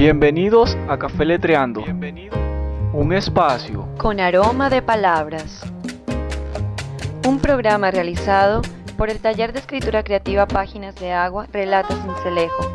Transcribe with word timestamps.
Bienvenidos 0.00 0.78
a 0.88 0.96
Café 0.96 1.26
Letreando. 1.26 1.84
Un 2.94 3.12
espacio 3.12 3.86
con 3.98 4.18
aroma 4.18 4.70
de 4.70 4.80
palabras. 4.80 5.60
Un 7.28 7.38
programa 7.38 7.90
realizado 7.90 8.62
por 8.96 9.10
el 9.10 9.18
Taller 9.18 9.52
de 9.52 9.58
Escritura 9.58 10.02
Creativa 10.02 10.46
Páginas 10.46 10.94
de 10.94 11.12
Agua, 11.12 11.46
Relatos 11.52 11.98
Cincelejo. 12.00 12.72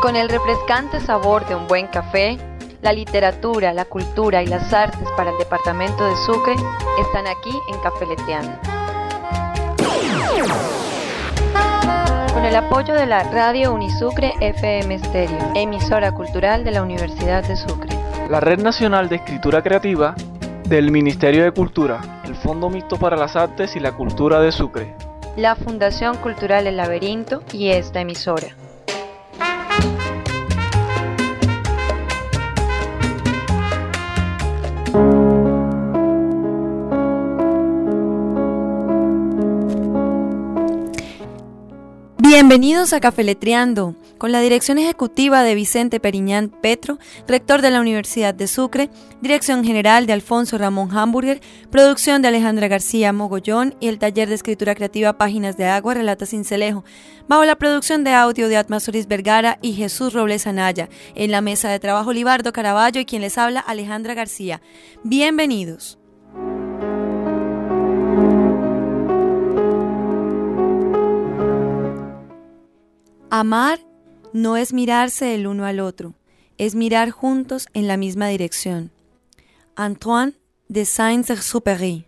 Con 0.00 0.16
el 0.16 0.30
refrescante 0.30 0.98
sabor 0.98 1.46
de 1.46 1.56
un 1.56 1.66
buen 1.66 1.88
café, 1.88 2.38
la 2.80 2.94
literatura, 2.94 3.74
la 3.74 3.84
cultura 3.84 4.42
y 4.42 4.46
las 4.46 4.72
artes 4.72 5.06
para 5.14 5.30
el 5.30 5.36
departamento 5.36 6.06
de 6.06 6.16
Sucre 6.24 6.54
están 6.98 7.26
aquí 7.26 7.52
en 7.70 7.78
Café 7.82 8.06
Letreando. 8.06 8.79
Con 12.32 12.44
el 12.44 12.54
apoyo 12.54 12.94
de 12.94 13.06
la 13.06 13.24
Radio 13.24 13.74
Unisucre 13.74 14.32
FM 14.40 14.98
Stereo, 15.00 15.52
emisora 15.56 16.12
cultural 16.12 16.62
de 16.62 16.70
la 16.70 16.82
Universidad 16.82 17.42
de 17.46 17.56
Sucre. 17.56 17.90
La 18.30 18.38
Red 18.38 18.60
Nacional 18.60 19.08
de 19.08 19.16
Escritura 19.16 19.62
Creativa 19.62 20.14
del 20.68 20.92
Ministerio 20.92 21.42
de 21.42 21.50
Cultura, 21.50 22.22
el 22.24 22.36
Fondo 22.36 22.70
Mixto 22.70 22.96
para 22.98 23.16
las 23.16 23.34
Artes 23.34 23.74
y 23.74 23.80
la 23.80 23.92
Cultura 23.92 24.40
de 24.40 24.52
Sucre. 24.52 24.94
La 25.36 25.56
Fundación 25.56 26.16
Cultural 26.18 26.68
El 26.68 26.76
Laberinto 26.76 27.42
y 27.52 27.70
esta 27.70 28.00
emisora. 28.00 28.48
Bienvenidos 42.32 42.92
a 42.92 43.00
Cafeletreando, 43.00 43.96
con 44.16 44.30
la 44.30 44.40
dirección 44.40 44.78
ejecutiva 44.78 45.42
de 45.42 45.56
Vicente 45.56 45.98
Periñán 45.98 46.48
Petro, 46.48 47.00
rector 47.26 47.60
de 47.60 47.72
la 47.72 47.80
Universidad 47.80 48.32
de 48.34 48.46
Sucre, 48.46 48.88
dirección 49.20 49.64
general 49.64 50.06
de 50.06 50.12
Alfonso 50.12 50.56
Ramón 50.56 50.96
Hamburger, 50.96 51.40
producción 51.72 52.22
de 52.22 52.28
Alejandra 52.28 52.68
García 52.68 53.12
Mogollón 53.12 53.74
y 53.80 53.88
el 53.88 53.98
taller 53.98 54.28
de 54.28 54.36
escritura 54.36 54.76
creativa 54.76 55.18
Páginas 55.18 55.56
de 55.56 55.64
Agua 55.64 55.94
Relata 55.94 56.24
Cincelejo, 56.24 56.84
bajo 57.26 57.44
la 57.44 57.56
producción 57.56 58.04
de 58.04 58.12
audio 58.12 58.48
de 58.48 58.58
Atma 58.58 58.78
Vergara 59.08 59.58
y 59.60 59.72
Jesús 59.72 60.12
Robles 60.12 60.46
Anaya, 60.46 60.88
en 61.16 61.32
la 61.32 61.40
mesa 61.40 61.68
de 61.68 61.80
trabajo 61.80 62.12
Libardo 62.12 62.52
Caraballo 62.52 63.00
y 63.00 63.06
quien 63.06 63.22
les 63.22 63.38
habla 63.38 63.58
Alejandra 63.58 64.14
García. 64.14 64.62
Bienvenidos. 65.02 65.99
Amar 73.32 73.78
no 74.32 74.56
es 74.56 74.72
mirarse 74.72 75.36
el 75.36 75.46
uno 75.46 75.64
al 75.64 75.78
otro, 75.78 76.14
es 76.58 76.74
mirar 76.74 77.10
juntos 77.10 77.68
en 77.74 77.86
la 77.86 77.96
misma 77.96 78.26
dirección. 78.26 78.90
Antoine 79.76 80.34
de 80.66 80.84
Saint-Exupéry. 80.84 82.06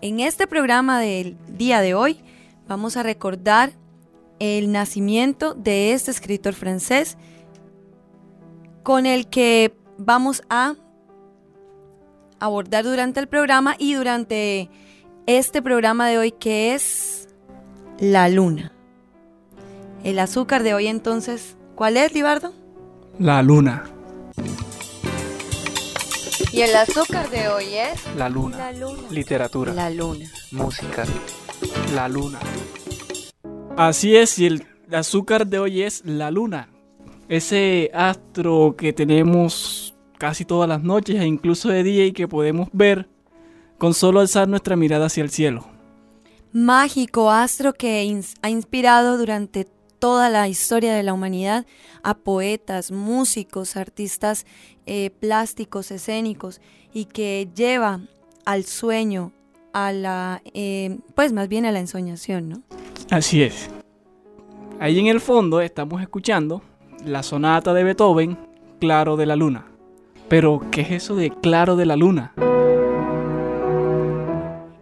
En 0.00 0.18
este 0.18 0.48
programa 0.48 0.98
del 0.98 1.36
día 1.46 1.80
de 1.80 1.94
hoy 1.94 2.24
vamos 2.66 2.96
a 2.96 3.04
recordar 3.04 3.72
el 4.40 4.72
nacimiento 4.72 5.54
de 5.54 5.92
este 5.92 6.10
escritor 6.10 6.54
francés 6.54 7.16
con 8.82 9.06
el 9.06 9.28
que 9.28 9.76
vamos 9.96 10.42
a 10.50 10.74
abordar 12.40 12.82
durante 12.82 13.20
el 13.20 13.28
programa 13.28 13.76
y 13.78 13.94
durante 13.94 14.68
este 15.26 15.62
programa 15.62 16.08
de 16.08 16.18
hoy 16.18 16.32
que 16.32 16.74
es 16.74 17.28
la 18.00 18.28
luna. 18.28 18.72
El 20.04 20.18
azúcar 20.18 20.64
de 20.64 20.74
hoy 20.74 20.88
entonces, 20.88 21.56
¿cuál 21.76 21.96
es, 21.96 22.12
Libardo? 22.12 22.52
La 23.20 23.40
luna. 23.40 23.84
Y 26.52 26.62
el 26.62 26.74
azúcar 26.74 27.30
de 27.30 27.48
hoy 27.48 27.74
es 27.74 28.00
la 28.16 28.28
luna. 28.28 28.56
La 28.58 28.72
luna. 28.72 29.08
Literatura. 29.10 29.72
La 29.72 29.90
luna. 29.90 30.28
Música. 30.50 31.04
La 31.94 32.08
luna. 32.08 32.40
Así 33.76 34.16
es, 34.16 34.40
y 34.40 34.46
el 34.46 34.66
azúcar 34.92 35.46
de 35.46 35.60
hoy 35.60 35.82
es 35.82 36.04
la 36.04 36.32
luna. 36.32 36.68
Ese 37.28 37.90
astro 37.94 38.74
que 38.76 38.92
tenemos 38.92 39.94
casi 40.18 40.44
todas 40.44 40.68
las 40.68 40.82
noches 40.82 41.20
e 41.20 41.26
incluso 41.26 41.68
de 41.68 41.84
día 41.84 42.06
y 42.06 42.12
que 42.12 42.26
podemos 42.26 42.68
ver 42.72 43.08
con 43.78 43.94
solo 43.94 44.18
alzar 44.18 44.48
nuestra 44.48 44.74
mirada 44.74 45.06
hacia 45.06 45.22
el 45.22 45.30
cielo. 45.30 45.64
Mágico 46.52 47.30
astro 47.30 47.72
que 47.72 48.26
ha 48.42 48.50
inspirado 48.50 49.16
durante 49.16 49.68
toda 50.02 50.30
la 50.30 50.48
historia 50.48 50.94
de 50.94 51.04
la 51.04 51.12
humanidad 51.12 51.64
a 52.02 52.14
poetas, 52.14 52.90
músicos, 52.90 53.76
artistas 53.76 54.46
eh, 54.84 55.10
plásticos, 55.10 55.92
escénicos 55.92 56.60
y 56.92 57.04
que 57.04 57.48
lleva 57.54 58.00
al 58.44 58.64
sueño, 58.64 59.30
a 59.72 59.92
la, 59.92 60.42
eh, 60.54 60.98
pues 61.14 61.32
más 61.32 61.46
bien 61.46 61.66
a 61.66 61.70
la 61.70 61.78
ensoñación, 61.78 62.48
¿no? 62.48 62.62
Así 63.12 63.44
es. 63.44 63.70
Ahí 64.80 64.98
en 64.98 65.06
el 65.06 65.20
fondo 65.20 65.60
estamos 65.60 66.02
escuchando 66.02 66.62
la 67.04 67.22
sonata 67.22 67.72
de 67.72 67.84
Beethoven, 67.84 68.36
Claro 68.80 69.16
de 69.16 69.26
la 69.26 69.36
Luna. 69.36 69.68
Pero, 70.28 70.62
¿qué 70.72 70.80
es 70.80 70.90
eso 70.90 71.14
de 71.14 71.30
Claro 71.30 71.76
de 71.76 71.86
la 71.86 71.94
Luna? 71.94 72.32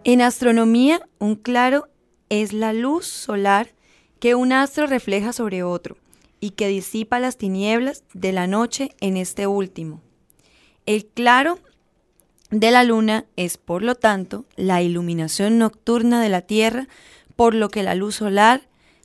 En 0.03 0.21
astronomía, 0.23 0.99
un 1.19 1.35
claro 1.35 1.89
es 2.29 2.53
la 2.53 2.73
luz 2.73 3.05
solar 3.05 3.75
que 4.21 4.35
un 4.35 4.53
astro 4.53 4.85
refleja 4.85 5.33
sobre 5.33 5.63
otro 5.63 5.97
y 6.39 6.51
que 6.51 6.67
disipa 6.67 7.19
las 7.19 7.37
tinieblas 7.37 8.03
de 8.13 8.31
la 8.31 8.45
noche 8.45 8.91
en 9.01 9.17
este 9.17 9.47
último. 9.47 9.99
El 10.85 11.07
claro 11.07 11.57
de 12.51 12.69
la 12.69 12.83
luna 12.83 13.25
es, 13.35 13.57
por 13.57 13.81
lo 13.81 13.95
tanto, 13.95 14.45
la 14.55 14.83
iluminación 14.83 15.57
nocturna 15.57 16.21
de 16.21 16.29
la 16.29 16.41
Tierra, 16.41 16.87
por 17.35 17.55
lo 17.55 17.69
que 17.69 17.81
la 17.81 17.95
luz 17.95 18.15
solar 18.15 18.61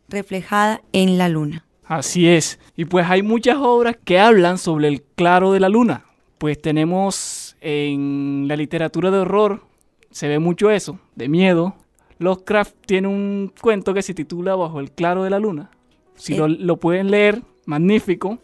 reflejada 0.07 0.83
en 0.93 1.17
la 1.17 1.31
luna. 1.31 1.65
Así 1.87 2.29
es, 2.29 2.59
y 2.77 2.85
pues 2.85 3.07
hay 3.09 3.23
muchas 3.23 3.57
obras 3.57 3.97
que 4.05 4.19
hablan 4.21 4.59
sobre 4.59 4.89
el 4.89 5.03
claro 5.03 5.51
de 5.53 5.61
la 5.61 5.71
luna. 5.71 6.05
Pues 6.37 6.61
tenemos 6.61 7.57
en 7.63 8.45
la 8.49 8.57
literatura 8.57 9.11
de 9.11 9.21
horror, 9.21 9.63
se 10.11 10.29
ve 10.29 10.39
mucho 10.39 10.71
eso, 10.71 10.99
de 11.15 11.31
miedo, 11.31 11.75
Lovecraft 12.19 12.75
tiene 12.87 13.09
un 13.09 13.53
cuento 13.61 13.93
que 13.95 14.03
se 14.03 14.15
titula 14.15 14.55
Bajo 14.55 14.81
el 14.81 14.91
claro 14.91 15.25
de 15.25 15.31
la 15.31 15.39
luna. 15.39 15.71
Si 16.15 16.35
lo, 16.35 16.77
pueden 16.79 17.11
leer, 17.11 17.43
magnífico. 17.67 18.39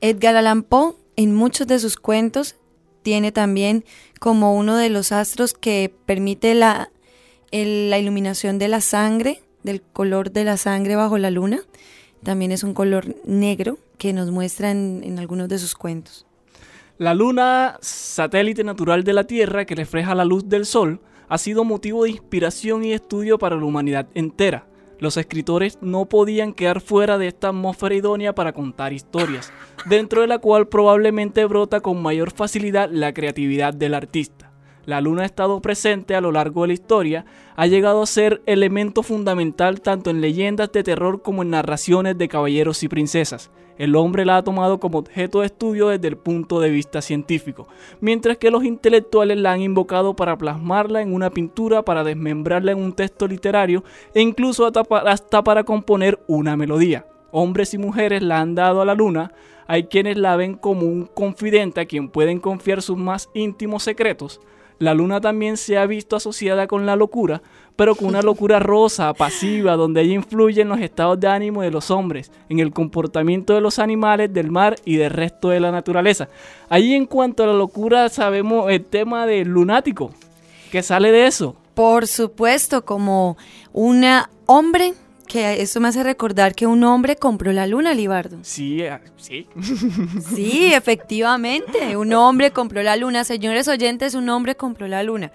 Edgar 0.00 0.34
Allan 0.36 0.62
Poe, 0.62 0.94
en 1.16 1.34
muchos 1.34 1.66
de 1.66 1.78
sus 1.78 1.96
cuentos, 1.96 2.56
tiene 3.02 3.30
también 3.30 3.84
como 4.18 4.56
uno 4.56 4.76
de 4.76 4.90
los 4.90 5.12
astros 5.12 5.54
que 5.54 5.94
permite 6.06 6.54
la, 6.54 6.90
la 7.52 7.98
iluminación 7.98 8.58
de 8.58 8.68
la 8.68 8.80
sangre, 8.80 9.42
del 9.62 9.80
color 9.80 10.32
de 10.32 10.44
la 10.44 10.56
sangre 10.56 10.96
bajo 10.96 11.18
la 11.18 11.30
luna. 11.30 11.60
También 12.24 12.50
es 12.50 12.64
un 12.64 12.74
color 12.74 13.14
negro 13.24 13.78
que 13.96 14.12
nos 14.12 14.30
muestra 14.30 14.70
en, 14.70 15.02
en 15.04 15.18
algunos 15.18 15.48
de 15.48 15.58
sus 15.58 15.74
cuentos. 15.74 16.26
La 16.98 17.14
luna, 17.14 17.78
satélite 17.80 18.64
natural 18.64 19.04
de 19.04 19.12
la 19.12 19.24
Tierra 19.24 19.64
que 19.64 19.74
refleja 19.74 20.14
la 20.14 20.24
luz 20.24 20.48
del 20.48 20.64
Sol, 20.64 21.00
ha 21.28 21.38
sido 21.38 21.64
motivo 21.64 22.04
de 22.04 22.10
inspiración 22.10 22.84
y 22.84 22.92
estudio 22.92 23.38
para 23.38 23.56
la 23.56 23.64
humanidad 23.64 24.08
entera. 24.14 24.66
Los 24.98 25.16
escritores 25.16 25.78
no 25.80 26.06
podían 26.06 26.52
quedar 26.52 26.80
fuera 26.80 27.18
de 27.18 27.26
esta 27.26 27.48
atmósfera 27.48 27.94
idónea 27.94 28.34
para 28.34 28.52
contar 28.52 28.92
historias, 28.92 29.52
dentro 29.86 30.20
de 30.20 30.28
la 30.28 30.38
cual 30.38 30.68
probablemente 30.68 31.44
brota 31.44 31.80
con 31.80 32.00
mayor 32.00 32.30
facilidad 32.30 32.88
la 32.90 33.12
creatividad 33.12 33.74
del 33.74 33.94
artista. 33.94 34.52
La 34.86 35.00
luna 35.00 35.22
ha 35.22 35.26
estado 35.26 35.60
presente 35.60 36.14
a 36.14 36.20
lo 36.20 36.30
largo 36.30 36.62
de 36.62 36.68
la 36.68 36.74
historia, 36.74 37.24
ha 37.56 37.66
llegado 37.66 38.02
a 38.02 38.06
ser 38.06 38.42
elemento 38.46 39.02
fundamental 39.02 39.80
tanto 39.80 40.10
en 40.10 40.20
leyendas 40.20 40.70
de 40.72 40.82
terror 40.82 41.22
como 41.22 41.42
en 41.42 41.50
narraciones 41.50 42.16
de 42.18 42.28
caballeros 42.28 42.82
y 42.82 42.88
princesas 42.88 43.50
el 43.78 43.96
hombre 43.96 44.24
la 44.24 44.36
ha 44.36 44.44
tomado 44.44 44.78
como 44.78 44.98
objeto 44.98 45.40
de 45.40 45.46
estudio 45.46 45.88
desde 45.88 46.08
el 46.08 46.16
punto 46.16 46.60
de 46.60 46.70
vista 46.70 47.02
científico, 47.02 47.66
mientras 48.00 48.36
que 48.38 48.50
los 48.50 48.64
intelectuales 48.64 49.38
la 49.38 49.52
han 49.52 49.60
invocado 49.60 50.14
para 50.14 50.36
plasmarla 50.36 51.02
en 51.02 51.12
una 51.12 51.30
pintura, 51.30 51.82
para 51.82 52.04
desmembrarla 52.04 52.72
en 52.72 52.78
un 52.78 52.92
texto 52.92 53.26
literario 53.26 53.84
e 54.14 54.20
incluso 54.20 54.70
hasta 54.90 55.44
para 55.44 55.64
componer 55.64 56.18
una 56.26 56.56
melodía. 56.56 57.06
Hombres 57.30 57.74
y 57.74 57.78
mujeres 57.78 58.22
la 58.22 58.40
han 58.40 58.54
dado 58.54 58.80
a 58.80 58.84
la 58.84 58.94
luna, 58.94 59.32
hay 59.66 59.84
quienes 59.84 60.18
la 60.18 60.36
ven 60.36 60.54
como 60.54 60.86
un 60.86 61.06
confidente 61.06 61.80
a 61.80 61.86
quien 61.86 62.08
pueden 62.08 62.38
confiar 62.38 62.82
sus 62.82 62.96
más 62.96 63.30
íntimos 63.34 63.82
secretos, 63.82 64.40
la 64.84 64.94
luna 64.94 65.20
también 65.20 65.56
se 65.56 65.78
ha 65.78 65.86
visto 65.86 66.16
asociada 66.16 66.66
con 66.66 66.86
la 66.86 66.96
locura, 66.96 67.42
pero 67.76 67.94
con 67.94 68.08
una 68.08 68.22
locura 68.22 68.60
rosa, 68.60 69.12
pasiva, 69.14 69.76
donde 69.76 70.02
ella 70.02 70.14
influye 70.14 70.62
en 70.62 70.68
los 70.68 70.80
estados 70.80 71.18
de 71.18 71.26
ánimo 71.26 71.62
de 71.62 71.70
los 71.70 71.90
hombres, 71.90 72.30
en 72.48 72.60
el 72.60 72.72
comportamiento 72.72 73.54
de 73.54 73.60
los 73.60 73.78
animales, 73.78 74.32
del 74.32 74.50
mar 74.50 74.76
y 74.84 74.96
del 74.96 75.10
resto 75.10 75.48
de 75.48 75.60
la 75.60 75.72
naturaleza. 75.72 76.28
Allí 76.68 76.94
en 76.94 77.06
cuanto 77.06 77.42
a 77.42 77.46
la 77.46 77.54
locura 77.54 78.08
sabemos 78.08 78.70
el 78.70 78.84
tema 78.84 79.26
del 79.26 79.48
lunático, 79.48 80.12
que 80.70 80.82
sale 80.82 81.10
de 81.10 81.26
eso. 81.26 81.56
Por 81.74 82.06
supuesto, 82.06 82.84
como 82.84 83.36
un 83.72 84.04
hombre 84.46 84.94
Que 85.26 85.62
eso 85.62 85.80
me 85.80 85.88
hace 85.88 86.02
recordar 86.02 86.54
que 86.54 86.66
un 86.66 86.84
hombre 86.84 87.16
compró 87.16 87.52
la 87.52 87.66
luna, 87.66 87.94
Libardo. 87.94 88.38
Sí, 88.42 88.82
eh, 88.82 89.00
sí. 89.16 89.46
Sí, 90.34 90.72
efectivamente, 90.72 91.96
un 91.96 92.12
hombre 92.12 92.50
compró 92.50 92.82
la 92.82 92.96
luna. 92.96 93.24
Señores 93.24 93.68
oyentes, 93.68 94.14
un 94.14 94.28
hombre 94.28 94.54
compró 94.54 94.86
la 94.86 95.02
luna. 95.02 95.32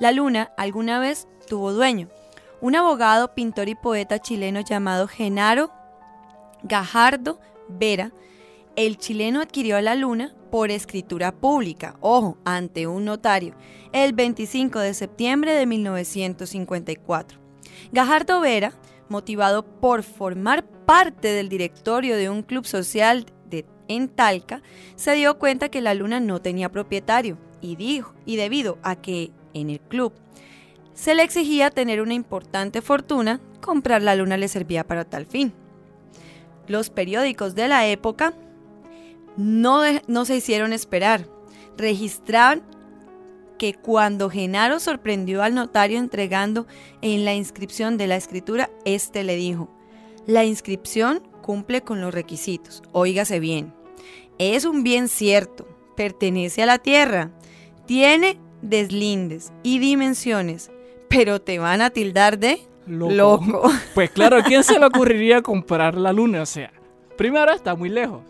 La 0.00 0.12
luna 0.12 0.52
alguna 0.56 1.00
vez 1.00 1.26
tuvo 1.48 1.72
dueño, 1.72 2.08
un 2.60 2.76
abogado, 2.76 3.34
pintor 3.34 3.68
y 3.68 3.74
poeta 3.74 4.20
chileno 4.20 4.60
llamado 4.60 5.08
Genaro 5.08 5.72
Gajardo 6.62 7.40
Vera. 7.68 8.12
El 8.76 8.96
chileno 8.98 9.40
adquirió 9.40 9.80
la 9.80 9.96
luna 9.96 10.34
por 10.52 10.70
escritura 10.70 11.32
pública, 11.32 11.96
ojo, 12.00 12.38
ante 12.44 12.86
un 12.86 13.04
notario, 13.04 13.54
el 13.92 14.12
25 14.12 14.78
de 14.78 14.94
septiembre 14.94 15.52
de 15.52 15.66
1954. 15.66 17.38
Gajardo 17.92 18.40
Vera, 18.40 18.72
motivado 19.08 19.64
por 19.64 20.02
formar 20.02 20.64
parte 20.64 21.28
del 21.28 21.48
directorio 21.48 22.16
de 22.16 22.30
un 22.30 22.42
club 22.42 22.66
social 22.66 23.26
de, 23.48 23.66
en 23.88 24.08
Talca, 24.08 24.62
se 24.96 25.12
dio 25.14 25.38
cuenta 25.38 25.68
que 25.68 25.80
la 25.80 25.94
luna 25.94 26.20
no 26.20 26.40
tenía 26.40 26.70
propietario 26.70 27.38
y 27.60 27.76
dijo, 27.76 28.14
y 28.24 28.36
debido 28.36 28.78
a 28.82 28.96
que 28.96 29.32
en 29.54 29.70
el 29.70 29.80
club 29.80 30.12
se 30.94 31.14
le 31.14 31.22
exigía 31.22 31.70
tener 31.70 32.00
una 32.00 32.14
importante 32.14 32.82
fortuna, 32.82 33.40
comprar 33.60 34.02
la 34.02 34.16
luna 34.16 34.36
le 34.36 34.48
servía 34.48 34.84
para 34.84 35.04
tal 35.04 35.26
fin. 35.26 35.52
Los 36.66 36.90
periódicos 36.90 37.54
de 37.54 37.68
la 37.68 37.86
época 37.86 38.34
no, 39.36 39.82
no 40.08 40.24
se 40.24 40.36
hicieron 40.36 40.72
esperar. 40.72 41.26
Registraban 41.76 42.62
que 43.58 43.74
cuando 43.74 44.30
Genaro 44.30 44.80
sorprendió 44.80 45.42
al 45.42 45.54
notario 45.54 45.98
entregando 45.98 46.66
en 47.02 47.24
la 47.24 47.34
inscripción 47.34 47.98
de 47.98 48.06
la 48.06 48.16
escritura, 48.16 48.70
éste 48.84 49.24
le 49.24 49.36
dijo, 49.36 49.68
la 50.26 50.44
inscripción 50.44 51.22
cumple 51.42 51.82
con 51.82 52.00
los 52.00 52.14
requisitos, 52.14 52.82
óigase 52.92 53.40
bien, 53.40 53.74
es 54.38 54.64
un 54.64 54.82
bien 54.82 55.08
cierto, 55.08 55.66
pertenece 55.96 56.62
a 56.62 56.66
la 56.66 56.78
tierra, 56.78 57.30
tiene 57.86 58.38
deslindes 58.62 59.52
y 59.62 59.78
dimensiones, 59.78 60.70
pero 61.08 61.40
te 61.40 61.58
van 61.58 61.80
a 61.80 61.90
tildar 61.90 62.38
de 62.38 62.60
Loco. 62.86 63.12
loco. 63.14 63.70
Pues 63.94 64.10
claro, 64.10 64.38
¿a 64.38 64.42
quién 64.42 64.64
se 64.64 64.78
le 64.78 64.86
ocurriría 64.86 65.42
comprar 65.42 65.96
la 65.96 66.12
luna? 66.12 66.42
O 66.42 66.46
sea, 66.46 66.72
primero 67.16 67.52
está 67.52 67.74
muy 67.74 67.88
lejos. 67.90 68.22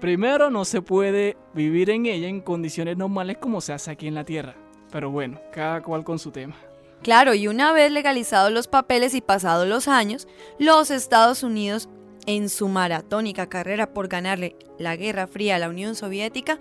Primero 0.00 0.48
no 0.48 0.64
se 0.64 0.80
puede 0.80 1.36
vivir 1.54 1.90
en 1.90 2.06
ella 2.06 2.28
en 2.28 2.40
condiciones 2.40 2.96
normales 2.96 3.38
como 3.38 3.60
se 3.60 3.72
hace 3.72 3.90
aquí 3.90 4.06
en 4.06 4.14
la 4.14 4.24
Tierra. 4.24 4.54
Pero 4.90 5.10
bueno, 5.10 5.40
cada 5.52 5.82
cual 5.82 6.04
con 6.04 6.18
su 6.18 6.30
tema. 6.30 6.56
Claro, 7.02 7.34
y 7.34 7.46
una 7.46 7.72
vez 7.72 7.92
legalizados 7.92 8.50
los 8.52 8.66
papeles 8.66 9.14
y 9.14 9.20
pasados 9.20 9.68
los 9.68 9.86
años, 9.88 10.26
los 10.58 10.90
Estados 10.90 11.42
Unidos, 11.42 11.88
en 12.26 12.48
su 12.48 12.68
maratónica 12.68 13.48
carrera 13.48 13.94
por 13.94 14.08
ganarle 14.08 14.56
la 14.78 14.96
Guerra 14.96 15.26
Fría 15.26 15.56
a 15.56 15.58
la 15.58 15.68
Unión 15.68 15.94
Soviética, 15.94 16.58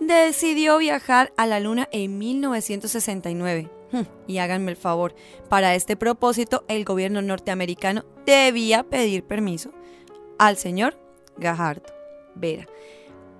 decidió 0.00 0.78
viajar 0.78 1.32
a 1.36 1.46
la 1.46 1.60
Luna 1.60 1.88
en 1.92 2.18
1969. 2.18 3.70
Hm, 3.92 4.02
Y 4.26 4.38
háganme 4.38 4.70
el 4.72 4.76
favor, 4.76 5.14
para 5.48 5.74
este 5.74 5.96
propósito 5.96 6.64
el 6.68 6.84
gobierno 6.84 7.22
norteamericano 7.22 8.04
debía 8.26 8.82
pedir 8.82 9.24
permiso 9.24 9.70
al 10.38 10.58
señor 10.58 10.98
Gajardo 11.38 11.86
Vera 12.34 12.66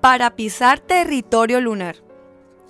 para 0.00 0.36
pisar 0.36 0.80
territorio 0.80 1.60
lunar. 1.60 1.96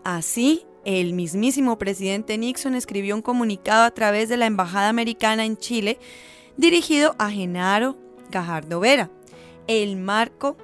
Así, 0.05 0.67
el 0.89 1.13
mismísimo 1.13 1.77
presidente 1.77 2.39
Nixon 2.39 2.75
escribió 2.75 3.15
un 3.15 3.21
comunicado 3.21 3.85
a 3.85 3.91
través 3.91 4.31
de 4.31 4.39
la 4.39 4.47
Embajada 4.47 4.89
Americana 4.89 5.45
en 5.45 5.59
Chile 5.59 5.99
dirigido 6.57 7.15
a 7.19 7.31
Genaro 7.31 7.99
Gajardo 8.31 8.81
Vera, 8.81 9.11
el 9.67 9.97
marco 9.97 10.57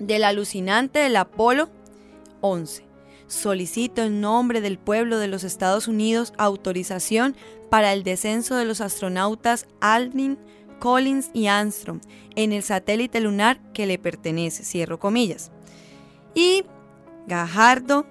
del 0.00 0.24
alucinante 0.24 0.98
del 0.98 1.14
Apolo 1.14 1.70
11. 2.40 2.84
Solicito 3.28 4.02
en 4.02 4.20
nombre 4.20 4.60
del 4.60 4.78
pueblo 4.80 5.18
de 5.18 5.28
los 5.28 5.44
Estados 5.44 5.86
Unidos 5.86 6.32
autorización 6.36 7.36
para 7.70 7.92
el 7.92 8.02
descenso 8.02 8.56
de 8.56 8.64
los 8.64 8.80
astronautas 8.80 9.68
Aldrin, 9.80 10.38
Collins 10.80 11.30
y 11.32 11.46
Armstrong 11.46 12.00
en 12.34 12.52
el 12.52 12.64
satélite 12.64 13.20
lunar 13.20 13.60
que 13.74 13.86
le 13.86 13.96
pertenece, 13.96 14.64
cierro 14.64 14.98
comillas. 14.98 15.52
Y 16.34 16.64
Gajardo 17.28 18.06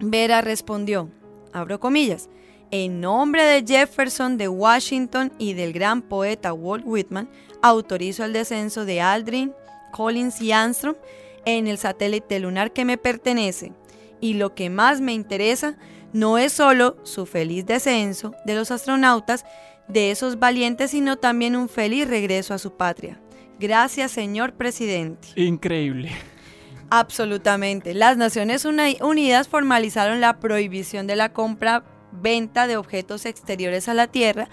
Vera 0.00 0.40
respondió, 0.40 1.10
abro 1.52 1.80
comillas, 1.80 2.28
en 2.70 3.00
nombre 3.00 3.44
de 3.44 3.64
Jefferson 3.66 4.36
de 4.36 4.48
Washington 4.48 5.32
y 5.38 5.54
del 5.54 5.72
gran 5.72 6.02
poeta 6.02 6.52
Walt 6.52 6.84
Whitman, 6.86 7.28
autorizo 7.62 8.24
el 8.24 8.32
descenso 8.32 8.84
de 8.84 9.00
Aldrin, 9.00 9.52
Collins 9.92 10.40
y 10.40 10.52
Armstrong 10.52 10.96
en 11.44 11.66
el 11.66 11.78
satélite 11.78 12.40
lunar 12.40 12.72
que 12.72 12.84
me 12.84 12.98
pertenece. 12.98 13.72
Y 14.20 14.34
lo 14.34 14.54
que 14.54 14.70
más 14.70 15.00
me 15.00 15.12
interesa 15.12 15.76
no 16.12 16.38
es 16.38 16.52
solo 16.52 16.96
su 17.04 17.26
feliz 17.26 17.66
descenso 17.66 18.34
de 18.44 18.54
los 18.54 18.70
astronautas, 18.70 19.44
de 19.88 20.10
esos 20.10 20.38
valientes, 20.38 20.92
sino 20.92 21.16
también 21.16 21.56
un 21.56 21.68
feliz 21.68 22.08
regreso 22.08 22.54
a 22.54 22.58
su 22.58 22.76
patria. 22.76 23.20
Gracias, 23.58 24.12
señor 24.12 24.54
presidente. 24.54 25.28
Increíble. 25.36 26.10
Absolutamente. 26.90 27.94
Las 27.94 28.16
Naciones 28.16 28.64
Uni- 28.64 28.98
Unidas 29.00 29.48
formalizaron 29.48 30.20
la 30.20 30.38
prohibición 30.38 31.06
de 31.06 31.16
la 31.16 31.32
compra-venta 31.32 32.66
de 32.66 32.76
objetos 32.76 33.26
exteriores 33.26 33.88
a 33.88 33.94
la 33.94 34.06
Tierra 34.06 34.48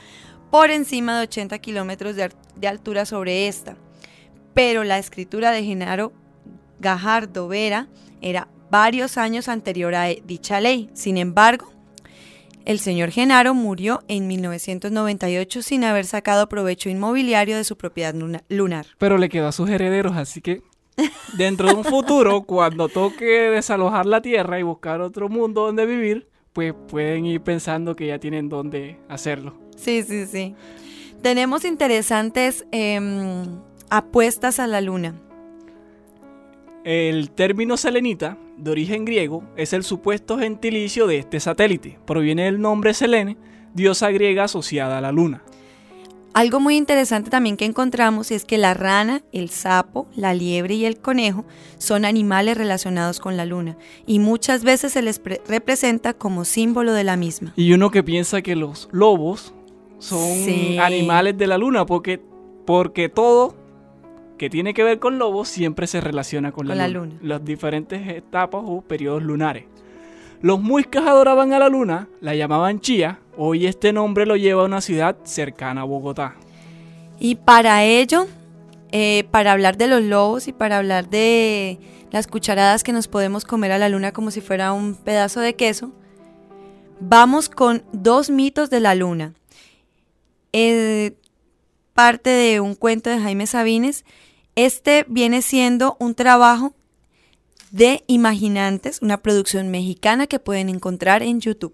por 0.50 0.70
encima 0.72 1.18
de 1.18 1.24
80 1.24 1.60
kilómetros 1.60 2.16
de, 2.16 2.68
altura 2.68 3.06
sobre 3.06 3.48
esta. 3.48 3.78
Pero 4.54 4.84
la 4.84 4.98
escritura 4.98 5.52
de 5.52 5.64
Genaro 5.64 6.14
Gajardo 6.80 7.48
Vera 7.48 7.88
era 8.22 8.48
varios 8.70 9.18
años 9.18 9.48
anterior 9.48 9.96
a 9.96 10.10
e- 10.10 10.22
dicha 10.26 10.60
ley. 10.60 10.90
Sin 10.94 11.18
embargo, 11.18 11.72
el 12.66 12.80
señor 12.80 13.12
Genaro 13.12 13.54
murió 13.54 14.04
en 14.08 14.28
1998 14.28 15.62
sin 15.62 15.84
haber 15.84 16.06
sacado 16.06 16.48
provecho 16.50 16.90
inmobiliario 16.90 17.56
de 17.56 17.64
su 17.64 17.78
propiedad 17.78 18.14
luna- 18.14 18.44
lunar. 18.50 18.88
Pero 18.98 19.18
le 19.18 19.30
quedó 19.30 19.48
a 19.48 19.52
sus 19.52 19.70
herederos, 19.70 20.16
así 20.18 20.42
que 20.42 20.62
dentro 21.34 21.68
de 21.68 21.76
un 21.76 21.84
futuro, 21.84 22.42
cuando 22.44 22.90
toque 22.90 23.50
desalojar 23.50 24.06
la 24.06 24.22
Tierra 24.22 24.60
y 24.60 24.64
buscar 24.64 25.02
otro 25.02 25.30
mundo 25.30 25.66
donde 25.66 25.86
vivir, 25.86 26.28
pues 26.54 26.74
pueden 26.88 27.26
ir 27.26 27.42
pensando 27.42 27.96
que 27.96 28.08
ya 28.08 28.20
tienen 28.20 28.50
dónde 28.50 28.98
hacerlo. 29.08 29.54
Sí, 29.76 30.04
sí, 30.04 30.26
sí. 30.26 30.56
Tenemos 31.22 31.66
interesantes 31.66 32.66
em, 32.72 33.46
apuestas 33.90 34.60
a 34.60 34.68
la 34.68 34.82
luna. 34.82 35.16
El 36.84 37.30
término 37.30 37.78
selenita, 37.78 38.38
de 38.58 38.72
origen 38.72 39.06
griego, 39.06 39.44
es 39.56 39.74
el 39.74 39.84
supuesto 39.84 40.40
gentilicio 40.40 41.06
de 41.06 41.20
este 41.20 41.40
satélite. 41.40 42.00
Proviene 42.06 42.46
del 42.46 42.60
nombre 42.60 42.94
Selene, 42.94 43.38
diosa 43.74 44.10
griega 44.10 44.46
asociada 44.46 44.98
a 44.98 45.02
la 45.02 45.12
luna. 45.12 45.44
Algo 46.34 46.62
muy 46.62 46.78
interesante 46.78 47.30
también 47.30 47.58
que 47.58 47.66
encontramos 47.66 48.32
es 48.32 48.46
que 48.46 48.58
la 48.58 48.74
rana, 48.74 49.22
el 49.34 49.50
sapo, 49.50 50.08
la 50.16 50.34
liebre 50.34 50.76
y 50.76 50.86
el 50.86 50.98
conejo 50.98 51.44
son 51.78 52.06
animales 52.06 52.58
relacionados 52.58 53.20
con 53.20 53.36
la 53.36 53.46
luna 53.46 53.76
y 54.06 54.20
muchas 54.20 54.64
veces 54.64 54.94
se 54.94 55.02
les 55.02 55.20
pre- 55.20 55.42
representa 55.48 56.14
como 56.14 56.46
símbolo 56.46 56.94
de 56.94 57.04
la 57.04 57.18
misma. 57.18 57.52
Y 57.58 57.74
uno 57.74 57.92
que 57.92 58.02
piensa 58.02 58.42
que 58.42 58.56
los 58.56 58.88
lobos 58.94 59.54
son 60.00 60.20
Sí. 60.46 60.78
animales 60.80 61.38
de 61.38 61.48
la 61.48 61.58
luna, 61.58 61.86
porque, 61.86 62.22
porque 62.66 63.10
todo 63.10 63.56
que 64.38 64.50
tiene 64.50 64.74
que 64.74 64.84
ver 64.84 65.00
con 65.00 65.20
lobos 65.20 65.50
siempre 65.50 65.86
se 65.86 66.00
relaciona 66.00 66.52
con, 66.54 66.66
Con 66.66 66.78
la, 66.78 66.88
la 66.88 66.94
luna. 66.94 67.14
luna. 67.16 67.20
Las 67.24 67.44
diferentes 67.44 68.08
etapas 68.08 68.62
o 68.66 68.82
periodos 68.82 69.22
lunares. 69.22 69.66
Los 70.42 70.60
muiscas 70.60 71.06
adoraban 71.06 71.54
a 71.54 71.60
la 71.60 71.70
luna, 71.70 72.08
la 72.20 72.34
llamaban 72.34 72.80
Chía, 72.80 73.20
hoy 73.38 73.68
este 73.68 73.94
nombre 73.94 74.26
lo 74.26 74.36
lleva 74.36 74.64
a 74.64 74.66
una 74.66 74.82
ciudad 74.82 75.16
cercana 75.24 75.82
a 75.82 75.84
Bogotá. 75.84 76.36
Y 77.20 77.36
para 77.36 77.84
ello, 77.84 78.26
eh, 78.92 79.26
para 79.30 79.52
hablar 79.52 79.78
de 79.78 79.86
los 79.88 80.02
lobos 80.02 80.48
y 80.48 80.54
para 80.54 80.80
hablar 80.80 81.10
de 81.10 81.80
las 82.10 82.26
cucharadas 82.26 82.84
que 82.84 82.92
nos 82.92 83.08
podemos 83.08 83.46
comer 83.46 83.72
a 83.72 83.78
la 83.78 83.90
luna 83.90 84.14
como 84.14 84.32
si 84.32 84.42
fuera 84.42 84.74
un 84.74 84.96
pedazo 84.96 85.42
de 85.42 85.56
queso, 85.56 85.92
vamos 87.00 87.48
con 87.48 87.84
dos 87.94 88.32
mitos 88.32 88.72
de 88.72 88.80
la 88.80 88.96
luna. 88.96 89.36
Eh, 90.54 91.14
parte 91.94 92.32
de 92.32 92.60
un 92.60 92.74
cuento 92.74 93.12
de 93.12 93.20
Jaime 93.20 93.46
Sabines. 93.46 94.06
Este 94.56 95.06
viene 95.08 95.44
siendo 95.44 95.96
un 96.00 96.16
trabajo 96.16 96.74
de 97.72 98.04
Imaginantes, 98.08 99.02
una 99.02 99.18
producción 99.18 99.72
mexicana 99.72 100.28
que 100.28 100.40
pueden 100.40 100.70
encontrar 100.70 101.24
en 101.24 101.40
YouTube. 101.40 101.74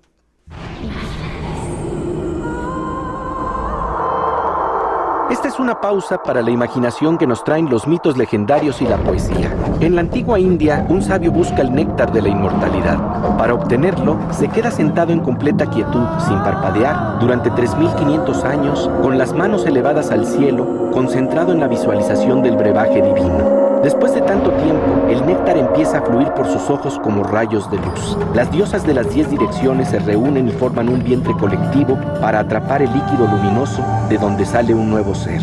Esta 5.29 5.49
es 5.49 5.59
una 5.59 5.81
pausa 5.81 6.23
para 6.23 6.41
la 6.41 6.51
imaginación 6.51 7.17
que 7.17 7.27
nos 7.27 7.43
traen 7.43 7.69
los 7.69 7.85
mitos 7.85 8.15
legendarios 8.15 8.81
y 8.81 8.85
la 8.85 8.97
poesía. 8.97 9.53
En 9.81 9.95
la 9.95 10.01
antigua 10.01 10.39
India, 10.39 10.85
un 10.87 11.01
sabio 11.01 11.31
busca 11.31 11.61
el 11.61 11.73
néctar 11.73 12.13
de 12.13 12.21
la 12.21 12.29
inmortalidad. 12.29 13.37
Para 13.37 13.53
obtenerlo, 13.53 14.17
se 14.31 14.47
queda 14.47 14.71
sentado 14.71 15.11
en 15.11 15.19
completa 15.19 15.69
quietud, 15.69 16.05
sin 16.25 16.37
parpadear, 16.39 17.19
durante 17.19 17.51
3.500 17.51 18.43
años, 18.45 18.89
con 19.01 19.17
las 19.17 19.33
manos 19.33 19.65
elevadas 19.65 20.11
al 20.11 20.25
cielo, 20.25 20.89
concentrado 20.93 21.51
en 21.51 21.59
la 21.59 21.67
visualización 21.67 22.41
del 22.41 22.55
brebaje 22.55 23.01
divino. 23.01 23.67
Después 23.83 24.13
de 24.15 24.21
tanto 24.21 24.49
tiempo, 24.51 24.96
el 25.17 25.25
néctar 25.25 25.57
empieza 25.57 25.97
a 25.97 26.01
fluir 26.01 26.31
por 26.33 26.45
sus 26.47 26.69
ojos 26.69 26.99
como 26.99 27.23
rayos 27.23 27.69
de 27.71 27.77
luz. 27.77 28.17
Las 28.35 28.51
diosas 28.51 28.85
de 28.85 28.93
las 28.93 29.11
diez 29.13 29.29
direcciones 29.29 29.89
se 29.89 29.99
reúnen 29.99 30.47
y 30.47 30.51
forman 30.51 30.89
un 30.89 31.03
vientre 31.03 31.33
colectivo 31.33 31.97
para 32.21 32.39
atrapar 32.39 32.83
el 32.83 32.93
líquido 32.93 33.25
luminoso 33.25 33.83
de 34.09 34.17
donde 34.17 34.45
sale 34.45 34.75
un 34.75 34.89
nuevo 34.89 35.15
ser, 35.15 35.41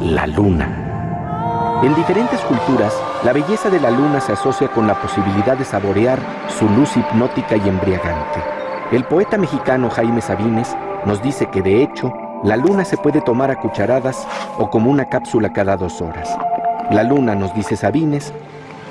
la 0.00 0.26
luna. 0.26 1.80
En 1.84 1.94
diferentes 1.94 2.40
culturas, 2.40 2.92
la 3.24 3.32
belleza 3.32 3.70
de 3.70 3.80
la 3.80 3.90
luna 3.90 4.20
se 4.20 4.32
asocia 4.32 4.68
con 4.68 4.86
la 4.86 5.00
posibilidad 5.00 5.56
de 5.56 5.64
saborear 5.64 6.18
su 6.48 6.68
luz 6.68 6.96
hipnótica 6.96 7.56
y 7.56 7.68
embriagante. 7.68 8.40
El 8.90 9.04
poeta 9.04 9.38
mexicano 9.38 9.88
Jaime 9.90 10.20
Sabines 10.20 10.76
nos 11.06 11.22
dice 11.22 11.46
que 11.46 11.62
de 11.62 11.82
hecho, 11.82 12.12
la 12.42 12.56
luna 12.56 12.84
se 12.84 12.96
puede 12.96 13.20
tomar 13.20 13.50
a 13.52 13.60
cucharadas 13.60 14.26
o 14.58 14.68
como 14.68 14.90
una 14.90 15.04
cápsula 15.08 15.52
cada 15.52 15.76
dos 15.76 16.00
horas. 16.00 16.28
La 16.90 17.04
luna, 17.04 17.34
nos 17.34 17.54
dice 17.54 17.76
Sabines, 17.76 18.32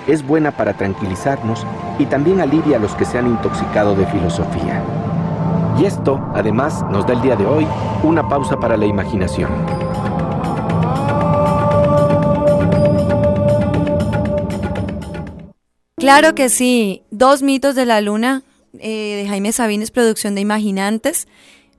es 0.07 0.25
buena 0.25 0.51
para 0.51 0.73
tranquilizarnos 0.73 1.65
y 1.99 2.05
también 2.05 2.41
alivia 2.41 2.77
a 2.77 2.79
los 2.79 2.95
que 2.95 3.05
se 3.05 3.17
han 3.17 3.27
intoxicado 3.27 3.95
de 3.95 4.05
filosofía. 4.07 4.83
Y 5.79 5.85
esto, 5.85 6.19
además, 6.33 6.83
nos 6.89 7.05
da 7.07 7.13
el 7.13 7.21
día 7.21 7.35
de 7.35 7.45
hoy 7.45 7.67
una 8.03 8.27
pausa 8.27 8.59
para 8.59 8.77
la 8.77 8.85
imaginación. 8.85 9.49
Claro 15.95 16.33
que 16.33 16.49
sí, 16.49 17.03
dos 17.11 17.43
mitos 17.43 17.75
de 17.75 17.85
la 17.85 18.01
luna 18.01 18.41
eh, 18.79 19.17
de 19.17 19.27
Jaime 19.27 19.51
Sabines, 19.51 19.91
producción 19.91 20.33
de 20.33 20.41
Imaginantes, 20.41 21.27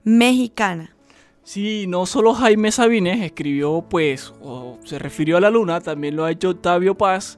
mexicana. 0.03 0.95
Sí, 1.43 1.87
no 1.87 2.05
solo 2.05 2.33
Jaime 2.33 2.71
Sabines 2.71 3.21
escribió, 3.21 3.83
pues, 3.89 4.33
o 4.41 4.77
se 4.85 4.97
refirió 4.97 5.35
a 5.35 5.41
la 5.41 5.49
luna, 5.49 5.81
también 5.81 6.15
lo 6.15 6.23
ha 6.23 6.31
hecho 6.31 6.51
Octavio 6.51 6.95
Paz, 6.95 7.37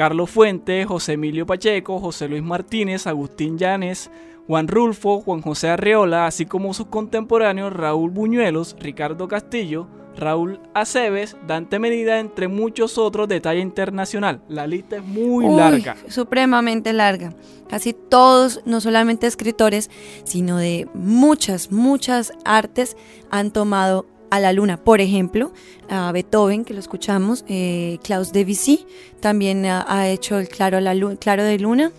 Carlos 0.00 0.30
Fuentes, 0.30 0.86
José 0.86 1.12
Emilio 1.12 1.44
Pacheco, 1.44 2.00
José 2.00 2.26
Luis 2.26 2.42
Martínez, 2.42 3.06
Agustín 3.06 3.58
Llanes, 3.58 4.10
Juan 4.46 4.66
Rulfo, 4.66 5.20
Juan 5.20 5.42
José 5.42 5.68
Arreola, 5.68 6.26
así 6.26 6.46
como 6.46 6.72
sus 6.72 6.86
contemporáneos 6.86 7.70
Raúl 7.70 8.08
Buñuelos, 8.08 8.76
Ricardo 8.80 9.28
Castillo, 9.28 9.88
Raúl 10.16 10.58
Aceves, 10.72 11.36
Dante 11.46 11.78
Medida, 11.78 12.18
entre 12.18 12.48
muchos 12.48 12.96
otros 12.96 13.28
de 13.28 13.42
talla 13.42 13.60
internacional. 13.60 14.40
La 14.48 14.66
lista 14.66 14.96
es 14.96 15.04
muy 15.04 15.46
larga. 15.54 15.96
Supremamente 16.08 16.94
larga. 16.94 17.34
Casi 17.68 17.92
todos, 17.92 18.62
no 18.64 18.80
solamente 18.80 19.26
escritores, 19.26 19.90
sino 20.24 20.56
de 20.56 20.88
muchas, 20.94 21.72
muchas 21.72 22.32
artes 22.46 22.96
han 23.30 23.50
tomado 23.50 24.06
a 24.30 24.40
la 24.40 24.52
luna. 24.52 24.76
Por 24.76 25.00
ejemplo, 25.00 25.52
a 25.88 26.10
Beethoven, 26.12 26.64
que 26.64 26.74
lo 26.74 26.80
escuchamos, 26.80 27.44
eh, 27.48 27.98
Klaus 28.02 28.32
Debussy 28.32 28.86
también 29.20 29.66
ha, 29.66 30.08
hecho 30.08 30.38
el 30.38 30.48
claro, 30.48 30.80
la 30.80 30.94
claro 31.18 31.44
de 31.44 31.58
luna 31.58 31.92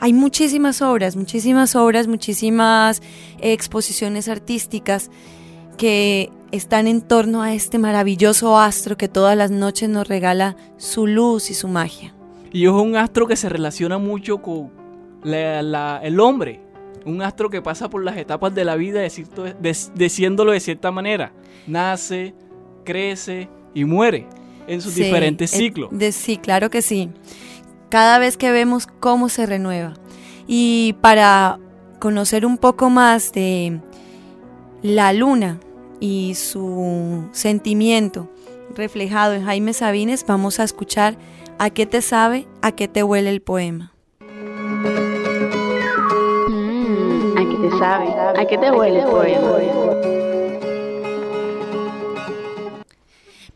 hay 0.00 0.14
muchísimas 0.14 0.80
obras, 0.80 1.14
muchísimas 1.14 1.76
obras, 1.76 2.08
muchísimas 2.08 3.02
exposiciones 3.38 4.28
artísticas 4.28 5.10
que 5.76 6.30
están 6.52 6.86
en 6.86 7.02
torno 7.02 7.42
a 7.42 7.52
este 7.52 7.78
maravilloso 7.78 8.58
astro 8.58 8.96
que 8.96 9.08
todas 9.08 9.36
las 9.36 9.50
noches 9.50 9.90
nos 9.90 10.08
regala 10.08 10.56
su 10.78 11.06
luz 11.06 11.50
y 11.50 11.54
su 11.54 11.68
magia. 11.68 12.14
Y 12.50 12.64
es 12.64 12.70
un 12.70 12.96
astro 12.96 13.26
que 13.26 13.36
se 13.36 13.50
relaciona 13.50 13.98
mucho 13.98 14.38
con 14.38 14.70
el 15.22 16.18
hombre, 16.18 16.60
un 17.04 17.22
astro 17.22 17.50
que 17.50 17.62
pasa 17.62 17.88
por 17.88 18.04
las 18.04 18.16
etapas 18.16 18.54
de 18.54 18.64
la 18.64 18.76
vida, 18.76 19.00
diciéndolo 19.94 20.52
de 20.52 20.60
cierta 20.60 20.90
manera. 20.90 21.32
Nace, 21.66 22.34
crece 22.84 23.48
y 23.74 23.84
muere 23.84 24.26
en 24.66 24.80
sus 24.80 24.94
diferentes 24.94 25.50
ciclos. 25.50 25.90
sí, 26.12 26.36
claro 26.36 26.70
que 26.70 26.82
sí 26.82 27.10
cada 27.90 28.18
vez 28.18 28.36
que 28.36 28.52
vemos 28.52 28.86
cómo 28.86 29.28
se 29.28 29.44
renueva. 29.44 29.94
Y 30.46 30.94
para 31.02 31.58
conocer 31.98 32.46
un 32.46 32.56
poco 32.56 32.88
más 32.88 33.32
de 33.32 33.80
la 34.82 35.12
luna 35.12 35.60
y 35.98 36.34
su 36.36 37.28
sentimiento 37.32 38.30
reflejado 38.74 39.34
en 39.34 39.44
Jaime 39.44 39.74
Sabines, 39.74 40.24
vamos 40.26 40.60
a 40.60 40.64
escuchar 40.64 41.18
a 41.58 41.68
qué 41.68 41.84
te 41.84 42.00
sabe, 42.00 42.46
a 42.62 42.72
qué 42.72 42.88
te 42.88 43.02
huele 43.02 43.28
el 43.28 43.42
poema. 43.42 43.92
A 47.70 47.72
qué 47.72 47.76
te 47.76 47.78
sabe, 47.78 48.40
a 48.40 48.46
qué 48.46 48.58
te 48.58 48.70
huele 48.72 49.00
el 49.00 49.06
poema. 49.06 49.50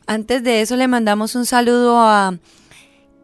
Antes 0.07 0.45
de 0.45 0.61
eso 0.61 0.77
le 0.77 0.87
mandamos 0.87 1.35
un 1.35 1.47
saludo 1.47 1.99
a 1.99 2.39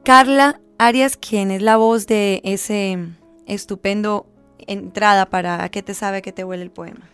Carla 0.03 0.61
Arias, 0.79 1.17
quien 1.17 1.51
es 1.51 1.63
la 1.63 1.77
voz 1.77 2.07
de 2.07 2.41
ese 2.43 2.99
estupendo 3.47 4.27
entrada 4.67 5.27
para 5.27 5.63
¿A 5.63 5.69
qué 5.69 5.83
te 5.83 5.95
sabe, 5.95 6.19
a 6.19 6.23
qué 6.23 6.33
te 6.33 6.43
huele 6.43 6.63
el 6.63 6.71
poema? 6.71 7.09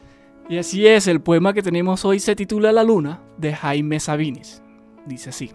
Y 0.48 0.58
así 0.58 0.86
es, 0.86 1.06
el 1.06 1.20
poema 1.20 1.52
que 1.52 1.62
tenemos 1.62 2.04
hoy 2.04 2.20
se 2.20 2.36
titula 2.36 2.72
La 2.72 2.84
Luna, 2.84 3.20
de 3.36 3.52
Jaime 3.54 4.00
Sabines. 4.00 4.62
Dice 5.04 5.30
así. 5.30 5.50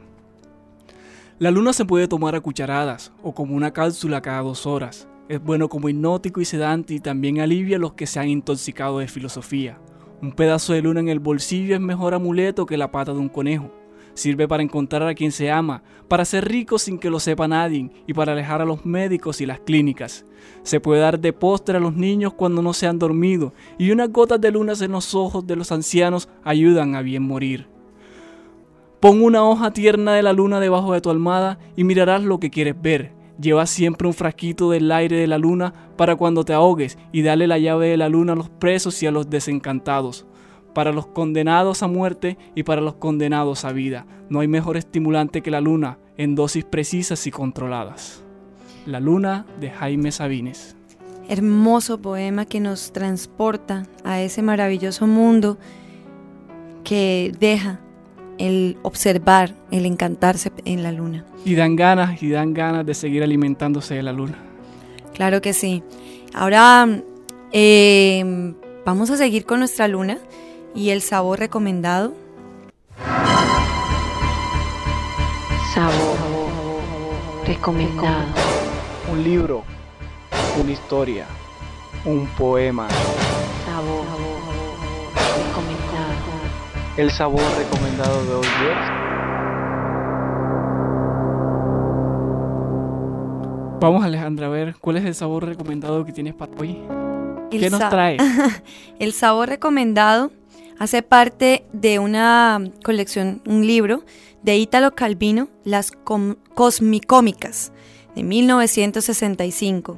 La 1.40 1.50
luna 1.50 1.74
se 1.74 1.86
puede 1.86 2.08
tomar 2.08 2.36
a 2.36 2.42
cucharadas 2.42 3.12
o 3.24 3.34
como 3.34 3.56
una 3.56 3.72
cápsula 3.72 4.22
cada 4.22 4.42
dos 4.42 4.68
horas. 4.68 5.08
Es 5.32 5.42
bueno 5.42 5.70
como 5.70 5.88
hipnótico 5.88 6.42
y 6.42 6.46
sedante 6.46 6.94
y 6.94 7.00
también 7.00 7.40
alivia 7.40 7.78
a 7.78 7.80
los 7.80 7.94
que 7.94 8.06
se 8.06 8.20
han 8.20 8.28
intoxicado 8.28 9.00
de 9.00 9.08
filosofía. 9.08 9.80
Un 10.22 10.34
pedazo 10.34 10.74
de 10.74 10.82
luna 10.82 11.00
en 11.00 11.08
el 11.08 11.22
bolsillo 11.22 11.74
es 11.74 11.80
mejor 11.80 12.14
amuleto 12.14 12.66
que 12.66 12.76
la 12.76 12.92
pata 12.92 13.14
de 13.14 13.20
un 13.20 13.30
conejo. 13.30 13.72
Sirve 14.14 14.46
para 14.46 14.62
encontrar 14.62 15.08
a 15.08 15.16
quien 15.16 15.32
se 15.32 15.50
ama, 15.50 15.84
para 16.10 16.26
ser 16.26 16.50
rico 16.50 16.78
sin 16.78 17.00
que 17.00 17.10
lo 17.10 17.18
sepa 17.22 17.48
nadie 17.48 17.92
y 18.08 18.14
para 18.14 18.34
alejar 18.34 18.62
a 18.62 18.66
los 18.66 18.86
médicos 18.86 19.40
y 19.40 19.46
las 19.46 19.62
clínicas. 19.62 20.26
Se 20.64 20.82
puede 20.82 21.00
dar 21.00 21.18
de 21.18 21.32
postre 21.32 21.78
a 21.78 21.80
los 21.80 21.96
niños 21.96 22.34
cuando 22.34 22.62
no 22.62 22.74
se 22.74 22.88
han 22.88 23.00
dormido 23.00 23.54
y 23.78 23.92
unas 23.92 24.12
gotas 24.12 24.42
de 24.42 24.52
lunas 24.52 24.82
en 24.82 24.92
los 24.92 25.16
ojos 25.16 25.48
de 25.48 25.56
los 25.56 25.72
ancianos 25.72 26.28
ayudan 26.44 26.94
a 26.94 27.02
bien 27.02 27.24
morir. 27.24 27.70
Pon 29.00 29.24
una 29.24 29.46
hoja 29.46 29.72
tierna 29.72 30.14
de 30.14 30.24
la 30.24 30.34
luna 30.34 30.60
debajo 30.60 30.92
de 30.92 31.00
tu 31.00 31.10
almada 31.10 31.58
y 31.78 31.86
mirarás 31.86 32.22
lo 32.22 32.42
que 32.42 32.50
quieres 32.50 32.76
ver. 32.82 33.21
Lleva 33.42 33.66
siempre 33.66 34.08
un 34.08 34.14
frasquito 34.14 34.70
del 34.70 34.92
aire 34.92 35.18
de 35.18 35.28
la 35.28 35.38
luna 35.38 35.74
para 35.98 36.16
cuando 36.16 36.46
te 36.46 36.54
ahogues 36.54 36.98
y 37.12 37.24
dale 37.24 37.48
la 37.48 37.58
llave 37.58 37.88
de 37.88 37.98
la 37.98 38.08
luna 38.08 38.34
a 38.34 38.36
los 38.36 38.50
presos 38.50 39.02
y 39.02 39.08
a 39.08 39.12
los 39.12 39.30
desencantados 39.30 40.28
para 40.74 40.92
los 40.92 41.08
condenados 41.08 41.84
a 41.84 41.88
muerte 41.88 42.38
y 42.56 42.64
para 42.64 42.82
los 42.82 42.96
condenados 42.96 43.66
a 43.66 43.72
vida. 43.72 44.06
No 44.30 44.40
hay 44.40 44.48
mejor 44.48 44.78
estimulante 44.78 45.42
que 45.42 45.52
la 45.52 45.62
luna 45.62 45.98
en 46.18 46.36
dosis 46.36 46.64
precisas 46.64 47.26
y 47.28 47.32
controladas. 47.32 48.24
La 48.86 49.00
luna 49.00 49.46
de 49.60 49.70
Jaime 49.70 50.12
Sabines. 50.12 50.76
Hermoso 51.28 52.02
poema 52.02 52.46
que 52.46 52.60
nos 52.60 52.92
transporta 52.92 53.86
a 54.04 54.22
ese 54.22 54.42
maravilloso 54.42 55.08
mundo 55.08 55.58
que 56.84 57.32
deja 57.40 57.80
el 58.48 58.78
observar, 58.82 59.54
el 59.72 59.86
encantarse 59.86 60.52
en 60.66 60.84
la 60.84 60.92
luna. 60.92 61.26
Y 61.46 61.56
dan 61.56 61.76
ganas, 61.76 62.22
y 62.22 62.30
dan 62.30 62.54
ganas 62.54 62.86
de 62.86 62.94
seguir 62.94 63.24
alimentándose 63.24 63.96
de 63.96 64.04
la 64.04 64.12
luna. 64.12 64.38
Claro 65.14 65.42
que 65.42 65.54
sí. 65.54 65.84
Ahora 66.34 66.88
eh, 67.52 68.54
vamos 68.86 69.10
a 69.10 69.18
seguir 69.18 69.46
con 69.46 69.60
nuestra 69.60 69.88
luna 69.88 70.18
¿Y 70.74 70.92
el 70.92 71.02
sabor 71.02 71.40
recomendado? 71.40 72.14
Sabor 75.74 76.18
recomendado. 77.46 78.26
Un 79.12 79.24
libro, 79.24 79.64
una 80.62 80.72
historia, 80.72 81.26
un 82.06 82.26
poema. 82.38 82.88
Sabor. 83.66 84.41
El 87.02 87.10
sabor 87.10 87.42
recomendado 87.58 88.24
de 88.26 88.34
hoy 88.36 88.46
es... 88.46 88.78
Vamos 93.82 94.06
Alejandra, 94.06 94.46
a 94.46 94.50
ver, 94.52 94.76
¿cuál 94.80 94.98
es 94.98 95.06
el 95.06 95.16
sabor 95.16 95.48
recomendado 95.48 96.06
que 96.06 96.12
tienes 96.12 96.36
para 96.36 96.52
hoy? 96.60 96.78
¿Qué 97.50 97.72
nos 97.72 97.90
trae? 97.90 98.18
el 99.00 99.14
sabor 99.14 99.50
recomendado 99.50 100.32
Hace 100.78 101.02
parte 101.02 101.66
de 101.74 101.98
una 101.98 102.62
colección, 102.84 103.42
un 103.48 103.66
libro 103.66 104.04
de 104.44 104.58
Ítalo 104.58 104.94
Calvino, 104.94 105.48
Las 105.64 105.92
Cosmicómicas, 106.54 107.72
de 108.16 108.22
1965. 108.22 109.98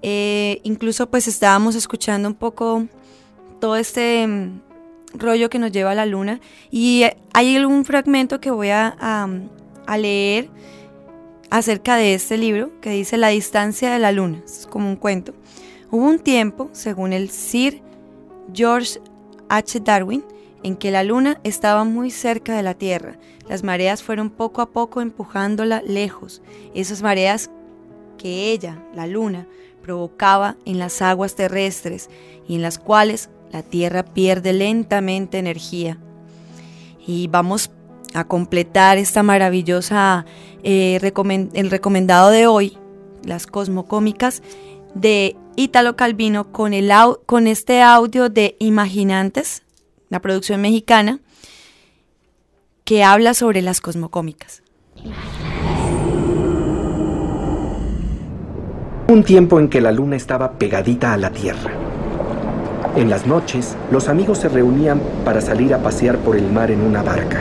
Eh, 0.00 0.60
incluso 0.62 1.10
pues 1.10 1.28
estábamos 1.28 1.74
escuchando 1.74 2.28
un 2.28 2.34
poco 2.34 2.86
todo 3.60 3.76
este, 3.76 4.26
rollo 5.14 5.48
que 5.48 5.58
nos 5.58 5.72
lleva 5.72 5.92
a 5.92 5.94
la 5.94 6.06
luna 6.06 6.40
y 6.70 7.04
hay 7.32 7.56
algún 7.56 7.84
fragmento 7.84 8.40
que 8.40 8.50
voy 8.50 8.70
a, 8.70 8.96
a, 9.86 9.98
leer 9.98 10.50
acerca 11.50 11.96
de 11.96 12.14
este 12.14 12.36
libro 12.36 12.70
que 12.80 12.90
dice 12.90 13.16
La 13.16 13.28
distancia 13.28 13.92
de 13.92 13.98
la 13.98 14.12
luna, 14.12 14.42
es 14.44 14.66
como 14.70 14.88
un 14.88 14.96
cuento. 14.96 15.34
Hubo 15.90 16.06
un 16.06 16.18
tiempo, 16.18 16.70
según 16.72 17.12
el 17.12 17.30
Sir 17.30 17.82
George 18.52 19.00
H. 19.48 19.80
Darwin, 19.80 20.24
en 20.62 20.76
que 20.76 20.90
la 20.90 21.04
luna 21.04 21.38
estaba 21.44 21.84
muy 21.84 22.10
cerca 22.10 22.56
de 22.56 22.62
la 22.62 22.74
Tierra. 22.74 23.16
Las 23.48 23.62
mareas 23.62 24.02
fueron 24.02 24.30
poco 24.30 24.62
a 24.62 24.70
poco 24.70 25.00
empujándola 25.00 25.82
lejos. 25.82 26.42
Esas 26.74 27.02
mareas 27.02 27.50
que 28.18 28.50
ella, 28.50 28.82
la 28.94 29.06
luna, 29.06 29.46
provocaba 29.82 30.56
en 30.64 30.78
las 30.78 31.02
aguas 31.02 31.34
terrestres 31.34 32.08
y 32.48 32.56
en 32.56 32.62
las 32.62 32.78
cuales 32.78 33.28
la 33.54 33.62
Tierra 33.62 34.02
pierde 34.02 34.52
lentamente 34.52 35.38
energía. 35.38 35.96
Y 37.06 37.28
vamos 37.28 37.70
a 38.12 38.24
completar 38.24 38.98
esta 38.98 39.22
maravillosa, 39.22 40.26
eh, 40.64 40.98
el 41.54 41.70
recomendado 41.70 42.30
de 42.30 42.48
hoy, 42.48 42.76
las 43.22 43.46
cosmocómicas, 43.46 44.42
de 44.96 45.36
Ítalo 45.54 45.94
Calvino 45.94 46.50
con, 46.50 46.74
el, 46.74 46.90
con 47.26 47.46
este 47.46 47.80
audio 47.80 48.28
de 48.28 48.56
Imaginantes, 48.58 49.62
la 50.08 50.18
producción 50.18 50.60
mexicana, 50.60 51.20
que 52.82 53.04
habla 53.04 53.34
sobre 53.34 53.62
las 53.62 53.80
cosmocómicas. 53.80 54.64
Un 59.06 59.22
tiempo 59.22 59.60
en 59.60 59.68
que 59.68 59.80
la 59.80 59.92
luna 59.92 60.16
estaba 60.16 60.58
pegadita 60.58 61.12
a 61.12 61.16
la 61.16 61.30
Tierra. 61.30 61.93
En 62.96 63.10
las 63.10 63.26
noches, 63.26 63.74
los 63.90 64.08
amigos 64.08 64.38
se 64.38 64.48
reunían 64.48 65.00
para 65.24 65.40
salir 65.40 65.74
a 65.74 65.78
pasear 65.78 66.18
por 66.18 66.36
el 66.36 66.52
mar 66.52 66.70
en 66.70 66.80
una 66.80 67.02
barca. 67.02 67.40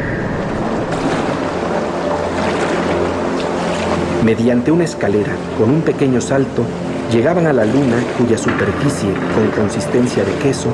Mediante 4.25 4.72
una 4.72 4.86
escalera 4.86 5.33
con 5.60 5.69
un 5.69 5.81
pequeño 5.81 6.22
salto, 6.22 6.63
llegaban 7.12 7.45
a 7.45 7.53
la 7.53 7.65
luna 7.65 7.98
cuya 8.17 8.36
superficie, 8.36 9.13
con 9.36 9.51
consistencia 9.51 10.24
de 10.24 10.33
queso, 10.41 10.69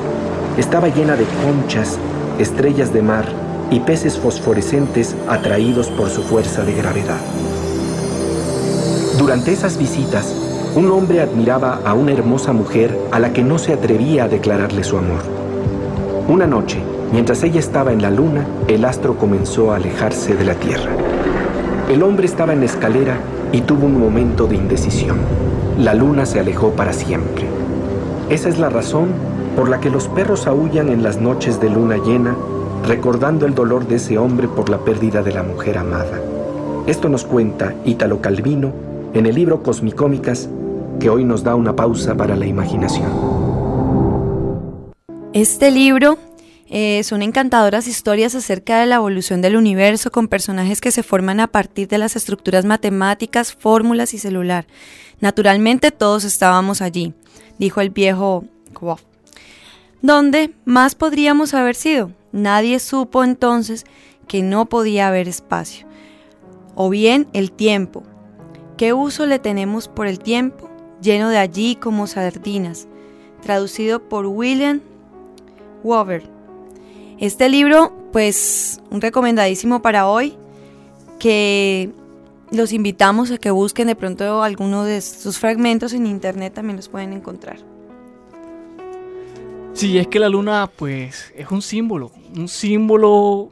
estaba 0.56 0.88
llena 0.88 1.14
de 1.14 1.26
conchas, 1.44 1.98
estrellas 2.38 2.90
de 2.94 3.02
mar 3.02 3.26
y 3.70 3.80
peces 3.80 4.16
fosforescentes 4.16 5.14
atraídos 5.28 5.88
por 5.88 6.08
su 6.08 6.22
fuerza 6.22 6.64
de 6.64 6.72
gravedad. 6.72 7.20
Durante 9.18 9.52
esas 9.52 9.76
visitas, 9.76 10.34
un 10.76 10.88
hombre 10.92 11.20
admiraba 11.20 11.80
a 11.84 11.94
una 11.94 12.12
hermosa 12.12 12.52
mujer 12.52 12.96
a 13.10 13.18
la 13.18 13.32
que 13.32 13.42
no 13.42 13.58
se 13.58 13.72
atrevía 13.72 14.24
a 14.24 14.28
declararle 14.28 14.84
su 14.84 14.96
amor. 14.96 15.20
Una 16.28 16.46
noche, 16.46 16.78
mientras 17.12 17.42
ella 17.42 17.58
estaba 17.58 17.92
en 17.92 18.02
la 18.02 18.10
luna, 18.10 18.46
el 18.68 18.84
astro 18.84 19.16
comenzó 19.16 19.72
a 19.72 19.76
alejarse 19.76 20.36
de 20.36 20.44
la 20.44 20.54
Tierra. 20.54 20.92
El 21.88 22.04
hombre 22.04 22.26
estaba 22.26 22.52
en 22.52 22.60
la 22.60 22.66
escalera 22.66 23.18
y 23.50 23.62
tuvo 23.62 23.86
un 23.86 23.98
momento 23.98 24.46
de 24.46 24.54
indecisión. 24.54 25.18
La 25.76 25.94
luna 25.94 26.24
se 26.24 26.38
alejó 26.38 26.70
para 26.70 26.92
siempre. 26.92 27.46
Esa 28.28 28.48
es 28.48 28.60
la 28.60 28.68
razón 28.68 29.08
por 29.56 29.68
la 29.68 29.80
que 29.80 29.90
los 29.90 30.06
perros 30.06 30.46
aullan 30.46 30.88
en 30.88 31.02
las 31.02 31.20
noches 31.20 31.60
de 31.60 31.68
luna 31.68 31.96
llena, 31.96 32.36
recordando 32.86 33.44
el 33.44 33.56
dolor 33.56 33.88
de 33.88 33.96
ese 33.96 34.18
hombre 34.18 34.46
por 34.46 34.70
la 34.70 34.78
pérdida 34.78 35.22
de 35.22 35.32
la 35.32 35.42
mujer 35.42 35.78
amada. 35.78 36.20
Esto 36.86 37.08
nos 37.08 37.24
cuenta 37.24 37.74
Ítalo 37.84 38.20
Calvino 38.20 38.70
en 39.14 39.26
el 39.26 39.34
libro 39.34 39.64
Cosmicómicas 39.64 40.48
que 41.00 41.10
hoy 41.10 41.24
nos 41.24 41.42
da 41.42 41.56
una 41.56 41.74
pausa 41.74 42.14
para 42.16 42.36
la 42.36 42.46
imaginación. 42.46 43.10
Este 45.32 45.70
libro 45.70 46.18
eh, 46.68 47.02
son 47.02 47.22
encantadoras 47.22 47.88
historias 47.88 48.36
acerca 48.36 48.78
de 48.78 48.86
la 48.86 48.96
evolución 48.96 49.42
del 49.42 49.56
universo 49.56 50.12
con 50.12 50.28
personajes 50.28 50.80
que 50.80 50.92
se 50.92 51.02
forman 51.02 51.40
a 51.40 51.48
partir 51.48 51.88
de 51.88 51.98
las 51.98 52.14
estructuras 52.14 52.64
matemáticas, 52.64 53.52
fórmulas 53.52 54.14
y 54.14 54.18
celular. 54.18 54.66
Naturalmente 55.20 55.90
todos 55.90 56.24
estábamos 56.24 56.80
allí, 56.82 57.14
dijo 57.58 57.80
el 57.80 57.90
viejo 57.90 58.44
Kwoff. 58.72 59.02
¿Dónde 60.02 60.54
más 60.64 60.94
podríamos 60.94 61.54
haber 61.54 61.74
sido? 61.74 62.12
Nadie 62.32 62.78
supo 62.78 63.24
entonces 63.24 63.84
que 64.28 64.42
no 64.42 64.66
podía 64.66 65.08
haber 65.08 65.28
espacio. 65.28 65.86
O 66.74 66.88
bien 66.88 67.26
el 67.32 67.50
tiempo. 67.52 68.04
¿Qué 68.76 68.92
uso 68.92 69.26
le 69.26 69.38
tenemos 69.38 69.88
por 69.88 70.06
el 70.06 70.20
tiempo? 70.20 70.70
Lleno 71.00 71.28
de 71.28 71.38
allí 71.38 71.76
como 71.76 72.06
sardinas, 72.06 72.86
traducido 73.42 74.00
por 74.00 74.26
William 74.26 74.80
Wover. 75.82 76.22
Este 77.18 77.48
libro, 77.48 77.92
pues, 78.12 78.80
un 78.90 79.00
recomendadísimo 79.00 79.82
para 79.82 80.08
hoy, 80.08 80.34
que 81.18 81.90
los 82.50 82.72
invitamos 82.72 83.30
a 83.30 83.38
que 83.38 83.50
busquen 83.50 83.86
de 83.86 83.94
pronto 83.94 84.42
alguno 84.42 84.84
de 84.84 85.00
sus 85.00 85.38
fragmentos 85.38 85.92
en 85.92 86.06
internet, 86.06 86.54
también 86.54 86.76
los 86.76 86.88
pueden 86.88 87.12
encontrar. 87.12 87.58
Sí, 89.72 89.98
es 89.98 90.08
que 90.08 90.18
la 90.18 90.28
luna, 90.28 90.70
pues, 90.74 91.32
es 91.36 91.50
un 91.50 91.62
símbolo, 91.62 92.10
un 92.36 92.48
símbolo 92.48 93.50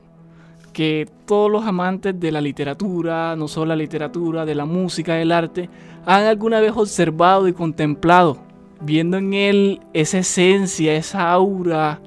que 0.79 1.09
todos 1.27 1.51
los 1.51 1.65
amantes 1.65 2.21
de 2.21 2.31
la 2.31 2.41
literatura, 2.41 3.35
no 3.35 3.49
solo 3.49 3.67
la 3.67 3.75
literatura, 3.75 4.47
de 4.47 4.55
la 4.55 4.65
música, 4.65 5.15
del 5.15 5.33
arte, 5.33 5.69
han 6.07 6.23
alguna 6.23 6.61
vez 6.61 6.71
observado 6.77 7.49
y 7.49 7.53
contemplado, 7.53 8.39
viendo 8.81 9.17
en 9.17 9.35
él 9.35 9.81
esa 9.93 10.19
esencia, 10.19 10.95
esa 10.95 11.33
aura, 11.33 12.01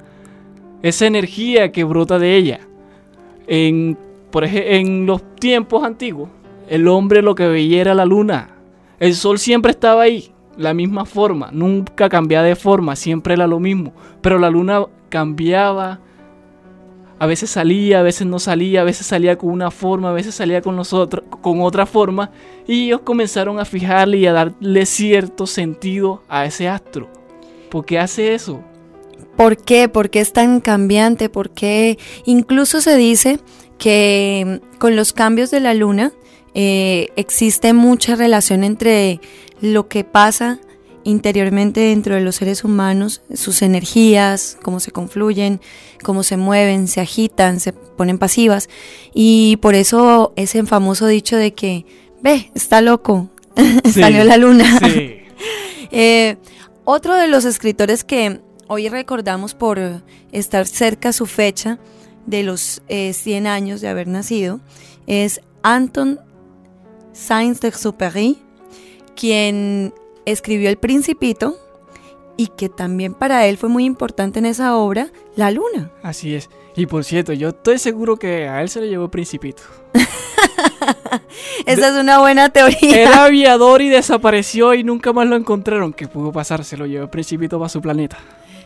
esa 0.84 1.06
energía 1.06 1.74
que 1.74 1.84
brota 1.84 2.18
de 2.18 2.38
ella. 2.38 2.62
En, 3.46 3.98
por 4.32 4.46
ejemplo, 4.46 4.72
en 4.72 5.06
los 5.06 5.36
tiempos 5.36 5.84
antiguos, 5.84 6.30
el 6.70 6.88
hombre 6.88 7.22
lo 7.22 7.36
que 7.36 7.50
veía 7.50 7.82
era 7.82 7.94
la 7.94 8.06
luna. 8.06 8.52
El 9.02 9.16
sol 9.16 9.38
siempre 9.38 9.72
estaba 9.72 10.04
ahí, 10.04 10.32
la 10.56 10.74
misma 10.74 11.04
forma, 11.04 11.50
nunca 11.52 12.08
cambiaba 12.08 12.46
de 12.46 12.56
forma, 12.56 12.96
siempre 12.96 13.34
era 13.34 13.48
lo 13.48 13.60
mismo. 13.60 13.92
Pero 14.22 14.40
la 14.40 14.50
luna 14.50 14.86
cambiaba 15.10 16.00
a 17.22 17.28
veces 17.28 17.52
salía, 17.52 18.00
a 18.00 18.02
veces 18.02 18.26
no 18.26 18.40
salía, 18.40 18.82
a 18.82 18.84
veces 18.84 19.06
salía 19.06 19.38
con 19.38 19.52
una 19.52 19.70
forma, 19.70 20.10
a 20.10 20.12
veces 20.12 20.34
salía 20.34 20.64
con, 20.64 20.82
con 21.42 21.62
otra 21.62 21.86
forma. 21.86 22.32
Y 22.66 22.86
ellos 22.86 23.02
comenzaron 23.02 23.60
a 23.60 23.66
fijarle 23.66 24.18
y 24.18 24.26
a 24.26 24.34
darle 24.34 24.88
cierto 24.88 25.46
sentido 25.46 26.24
a 26.28 26.48
ese 26.48 26.68
astro. 26.68 27.12
¿Por 27.70 27.86
qué 27.86 28.00
hace 28.00 28.34
eso? 28.34 28.64
¿Por 29.38 29.56
qué? 29.56 29.88
¿Por 29.88 30.10
qué 30.10 30.20
es 30.20 30.34
tan 30.34 30.62
cambiante? 30.62 31.30
¿Por 31.30 31.52
qué? 31.52 32.00
Incluso 32.26 32.82
se 32.82 32.98
dice 32.98 33.40
que 33.78 34.60
con 34.80 34.96
los 34.96 35.14
cambios 35.14 35.52
de 35.52 35.60
la 35.60 35.76
luna 35.76 36.14
eh, 36.56 37.10
existe 37.18 37.74
mucha 37.74 38.16
relación 38.16 38.64
entre 38.64 39.22
lo 39.62 39.88
que 39.88 40.04
pasa 40.04 40.60
interiormente 41.04 41.80
dentro 41.80 42.16
de 42.16 42.22
los 42.22 42.36
seres 42.36 42.64
humanos, 42.64 43.22
sus 43.34 43.62
energías, 43.62 44.58
cómo 44.62 44.80
se 44.80 44.92
confluyen, 44.92 45.62
cómo 46.04 46.24
se 46.24 46.38
mueven, 46.38 46.88
se 46.88 47.02
agitan, 47.02 47.60
se 47.60 47.74
ponen 47.74 48.18
pasivas. 48.18 48.70
Y 49.14 49.58
por 49.58 49.76
eso 49.76 50.34
ese 50.36 50.64
famoso 50.64 51.08
dicho 51.08 51.38
de 51.38 51.54
que, 51.54 51.86
ve, 52.22 52.52
está 52.56 52.82
loco, 52.82 53.30
salió 53.94 54.24
la 54.24 54.38
luna. 54.38 54.80
Eh, 55.94 56.38
otro 56.86 57.18
de 57.18 57.28
los 57.28 57.44
escritores 57.44 58.06
que 58.06 58.40
hoy 58.68 58.88
recordamos 58.88 59.54
por 59.54 59.78
estar 60.32 60.66
cerca 60.66 61.12
su 61.12 61.26
fecha 61.26 61.80
de 62.26 62.44
los 62.44 62.82
100 62.88 63.46
eh, 63.46 63.50
años 63.50 63.82
de 63.82 63.90
haber 63.90 64.08
nacido 64.08 64.62
es 65.08 65.42
Anton 65.64 66.22
Saint-Exupéry, 67.14 68.38
quien 69.16 69.94
escribió 70.26 70.70
El 70.70 70.78
Principito 70.78 71.58
y 72.38 72.48
que 72.48 72.70
también 72.70 73.14
para 73.14 73.46
él 73.46 73.58
fue 73.58 73.70
muy 73.70 73.86
importante 73.86 74.40
en 74.40 74.46
esa 74.46 74.76
obra, 74.76 75.12
La 75.36 75.52
Luna. 75.52 75.92
Así 76.02 76.34
es. 76.34 76.50
Y 76.76 76.86
por 76.86 77.04
cierto, 77.04 77.34
yo 77.34 77.50
estoy 77.50 77.78
seguro 77.78 78.18
que 78.18 78.48
a 78.48 78.62
él 78.62 78.70
se 78.70 78.82
le 78.82 78.90
llevó 78.90 79.06
El 79.06 79.12
Principito. 79.12 79.64
Esa 81.66 81.90
es 81.90 81.96
una 81.96 82.20
buena 82.20 82.50
teoría. 82.50 83.04
Era 83.04 83.26
aviador 83.26 83.82
y 83.82 83.90
desapareció 83.90 84.74
y 84.74 84.84
nunca 84.84 85.14
más 85.14 85.28
lo 85.28 85.36
encontraron. 85.36 85.94
¿Qué 85.94 86.08
pudo 86.08 86.32
pasar? 86.32 86.64
Se 86.64 86.78
lo 86.78 86.86
llevó 86.86 87.04
el 87.04 87.10
Principito 87.10 87.60
para 87.60 87.70
su 87.70 87.82
planeta. 87.82 88.18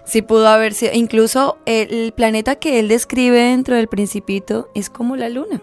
Sí 0.05 0.21
pudo 0.21 0.47
haber 0.47 0.73
sido. 0.73 0.93
Incluso 0.93 1.57
el 1.65 2.13
planeta 2.13 2.55
que 2.55 2.79
él 2.79 2.87
describe 2.87 3.39
dentro 3.39 3.75
del 3.75 3.87
Principito 3.87 4.69
es 4.75 4.89
como 4.89 5.15
la 5.15 5.29
Luna. 5.29 5.61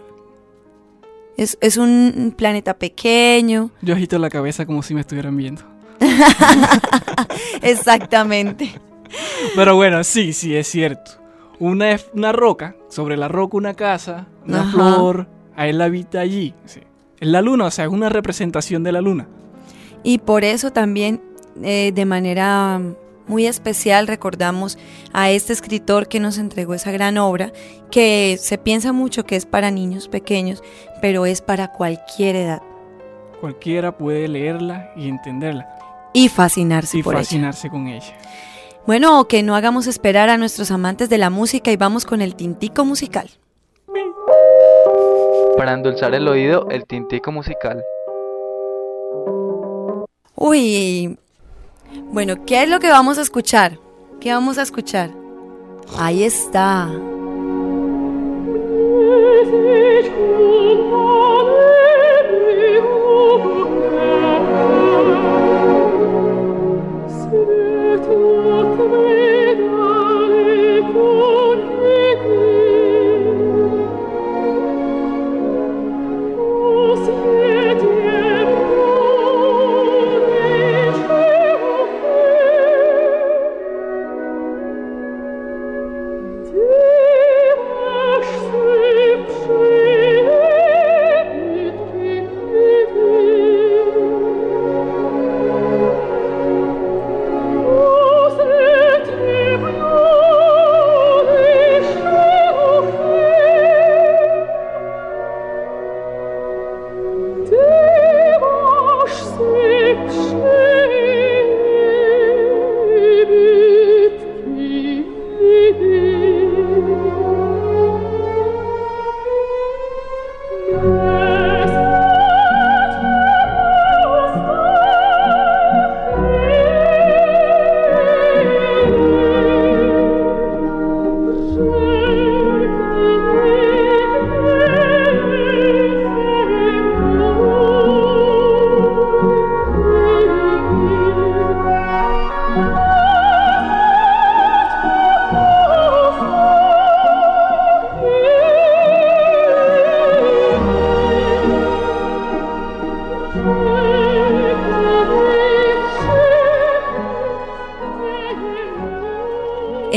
Es, 1.37 1.57
es 1.61 1.77
un 1.77 2.33
planeta 2.37 2.77
pequeño. 2.77 3.71
Yo 3.81 3.95
agito 3.95 4.19
la 4.19 4.29
cabeza 4.29 4.65
como 4.65 4.83
si 4.83 4.93
me 4.93 5.01
estuvieran 5.01 5.35
viendo. 5.35 5.72
Exactamente. 7.61 8.73
Pero 9.55 9.75
bueno, 9.75 10.03
sí, 10.03 10.33
sí, 10.33 10.55
es 10.55 10.67
cierto. 10.67 11.11
Una, 11.59 11.97
una 12.13 12.31
roca, 12.31 12.75
sobre 12.89 13.15
la 13.17 13.27
roca 13.27 13.57
una 13.57 13.73
casa, 13.73 14.27
una 14.45 14.69
flor, 14.71 15.27
a 15.55 15.67
él 15.67 15.81
habita 15.81 16.19
allí. 16.19 16.53
Es 16.65 17.27
la 17.27 17.41
luna, 17.41 17.65
o 17.65 17.71
sea, 17.71 17.85
es 17.85 17.91
una 17.91 18.09
representación 18.09 18.83
de 18.83 18.91
la 18.91 19.01
luna. 19.01 19.27
Y 20.03 20.17
por 20.17 20.43
eso 20.43 20.71
también, 20.71 21.21
eh, 21.61 21.91
de 21.93 22.05
manera 22.05 22.81
muy 23.27 23.45
especial 23.45 24.07
recordamos 24.07 24.77
a 25.13 25.29
este 25.31 25.53
escritor 25.53 26.07
que 26.07 26.19
nos 26.19 26.37
entregó 26.37 26.73
esa 26.73 26.91
gran 26.91 27.17
obra, 27.17 27.53
que 27.89 28.37
se 28.39 28.57
piensa 28.57 28.91
mucho 28.91 29.25
que 29.25 29.35
es 29.35 29.45
para 29.45 29.71
niños 29.71 30.09
pequeños, 30.09 30.61
pero 31.01 31.25
es 31.25 31.41
para 31.41 31.71
cualquier 31.71 32.35
edad. 32.35 32.61
Cualquiera 33.39 33.97
puede 33.97 34.27
leerla 34.27 34.91
y 34.95 35.07
entenderla. 35.07 35.67
Y 36.13 36.29
fascinarse 36.29 36.99
y 36.99 37.03
por 37.03 37.15
fascinarse 37.15 37.69
con 37.69 37.87
ella. 37.87 38.15
Bueno, 38.85 39.27
que 39.27 39.43
no 39.43 39.55
hagamos 39.55 39.87
esperar 39.87 40.29
a 40.29 40.37
nuestros 40.37 40.69
amantes 40.69 41.09
de 41.09 41.17
la 41.17 41.29
música 41.29 41.71
y 41.71 41.77
vamos 41.77 42.05
con 42.05 42.21
el 42.21 42.35
tintico 42.35 42.85
musical. 42.85 43.29
Para 45.57 45.73
endulzar 45.73 46.13
el 46.13 46.27
oído, 46.27 46.67
el 46.69 46.85
tintico 46.85 47.31
musical. 47.31 47.81
Uy, 50.35 51.17
bueno, 52.11 52.43
¿qué 52.45 52.63
es 52.63 52.69
lo 52.69 52.79
que 52.79 52.89
vamos 52.89 53.17
a 53.17 53.21
escuchar? 53.21 53.79
¿Qué 54.19 54.33
vamos 54.33 54.57
a 54.57 54.63
escuchar? 54.63 55.11
Ahí 55.97 56.23
está. 56.23 56.89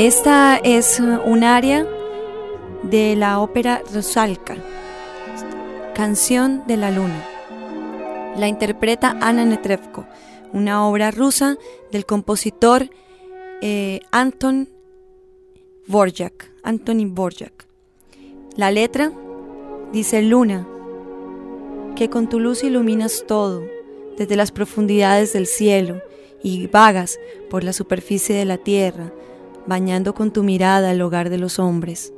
Esta 0.07 0.55
es 0.55 1.01
un 1.01 1.43
área 1.43 1.85
de 2.83 3.17
la 3.17 3.41
ópera 3.41 3.83
Rosalka, 3.93 4.55
Canción 5.93 6.63
de 6.65 6.77
la 6.77 6.91
Luna. 6.91 7.27
La 8.37 8.47
interpreta 8.47 9.17
Anna 9.19 9.43
Netrebko, 9.43 10.07
una 10.53 10.87
obra 10.87 11.11
rusa 11.11 11.57
del 11.91 12.05
compositor 12.05 12.89
eh, 13.61 13.99
Anton 14.11 14.69
Borjak, 15.87 16.51
Antony 16.63 17.03
Borjak. 17.03 17.67
La 18.55 18.71
letra 18.71 19.11
dice 19.91 20.21
Luna, 20.21 20.65
que 21.97 22.09
con 22.09 22.29
tu 22.29 22.39
luz 22.39 22.63
iluminas 22.63 23.25
todo, 23.27 23.61
desde 24.17 24.37
las 24.37 24.53
profundidades 24.53 25.33
del 25.33 25.47
cielo, 25.47 26.01
y 26.41 26.67
vagas 26.67 27.19
por 27.49 27.65
la 27.65 27.73
superficie 27.73 28.33
de 28.33 28.45
la 28.45 28.57
tierra, 28.57 29.11
bañando 29.67 30.13
con 30.13 30.31
tu 30.31 30.43
mirada 30.43 30.91
el 30.91 31.01
hogar 31.01 31.29
de 31.29 31.37
los 31.37 31.59
hombres. 31.59 32.13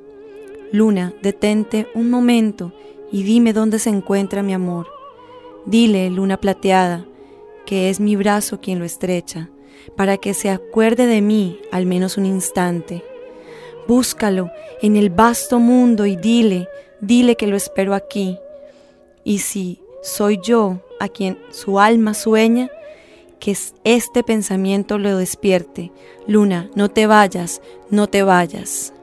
Luna, 0.71 1.13
detente 1.21 1.87
un 1.95 2.09
momento 2.09 2.71
y 3.11 3.23
dime 3.23 3.53
dónde 3.53 3.79
se 3.79 3.89
encuentra 3.89 4.43
mi 4.43 4.53
amor. 4.53 4.87
Dile, 5.65 6.09
luna 6.09 6.37
plateada, 6.37 7.05
que 7.65 7.89
es 7.89 7.99
mi 7.99 8.15
brazo 8.15 8.61
quien 8.61 8.79
lo 8.79 8.85
estrecha, 8.85 9.49
para 9.95 10.17
que 10.17 10.33
se 10.33 10.49
acuerde 10.49 11.07
de 11.07 11.21
mí 11.21 11.59
al 11.71 11.85
menos 11.85 12.17
un 12.17 12.25
instante. 12.25 13.03
Búscalo 13.87 14.51
en 14.81 14.95
el 14.95 15.09
vasto 15.09 15.59
mundo 15.59 16.05
y 16.05 16.15
dile, 16.15 16.67
dile 17.01 17.35
que 17.35 17.47
lo 17.47 17.55
espero 17.55 17.95
aquí. 17.95 18.37
Y 19.23 19.39
si 19.39 19.81
soy 20.03 20.39
yo 20.41 20.79
a 20.99 21.07
quien 21.07 21.39
su 21.49 21.79
alma 21.79 22.13
sueña, 22.13 22.69
que 23.39 23.55
este 23.83 24.23
pensamiento 24.23 24.97
lo 24.97 25.17
despierte. 25.17 25.91
Luna, 26.27 26.69
no 26.75 26.89
te 26.89 27.07
vayas, 27.07 27.61
no 27.89 28.07
te 28.07 28.23
vayas. 28.23 28.93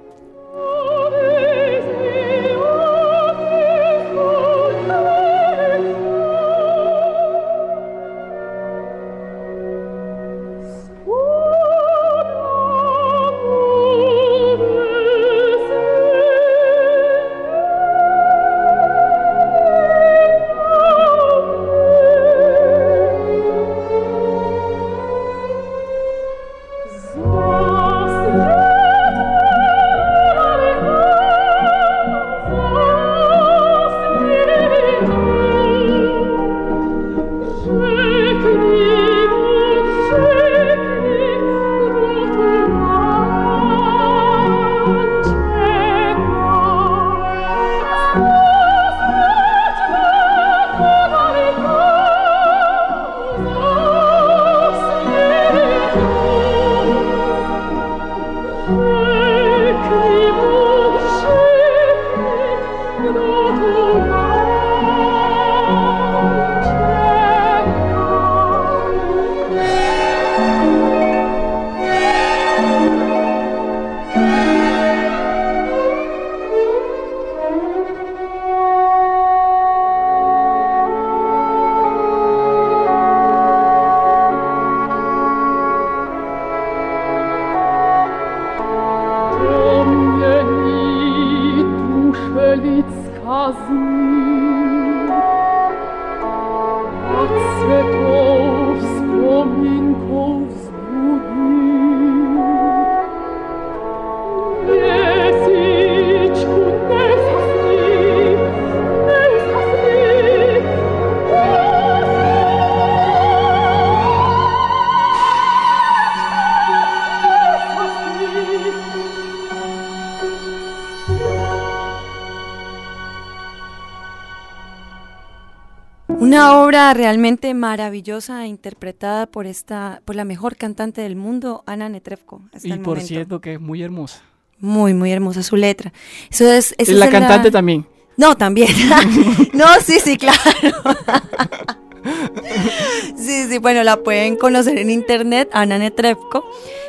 Obra 126.77 126.93
realmente 126.93 127.55
maravillosa 127.55 128.47
interpretada 128.47 129.27
por 129.27 129.47
esta 129.47 130.03
por 130.05 130.15
la 130.15 130.25
mejor 130.25 130.57
cantante 130.57 131.01
del 131.01 131.17
mundo, 131.17 131.63
Ana 131.65 131.89
Netrebko. 131.89 132.43
Y 132.63 132.73
por 132.75 133.01
cierto 133.01 133.41
que 133.41 133.55
es 133.55 133.61
muy 133.61 133.83
hermosa. 133.83 134.21
Muy, 134.59 134.93
muy 134.93 135.11
hermosa 135.11 135.43
su 135.43 135.57
letra. 135.57 135.93
Eso 136.31 136.51
es, 136.51 136.75
la 136.89 137.09
cantante 137.09 137.51
también. 137.51 137.87
No, 138.19 138.37
también. 138.37 138.69
no, 139.55 139.67
sí, 139.83 139.99
sí, 140.05 140.19
claro. 140.19 140.37
sí, 143.17 143.47
sí, 143.49 143.59
bueno, 143.59 143.83
la 143.83 143.97
pueden 143.97 144.37
conocer 144.37 144.79
en 144.79 144.91
internet, 144.91 145.49
Ana 145.53 145.79
Netrebko. 145.79 146.45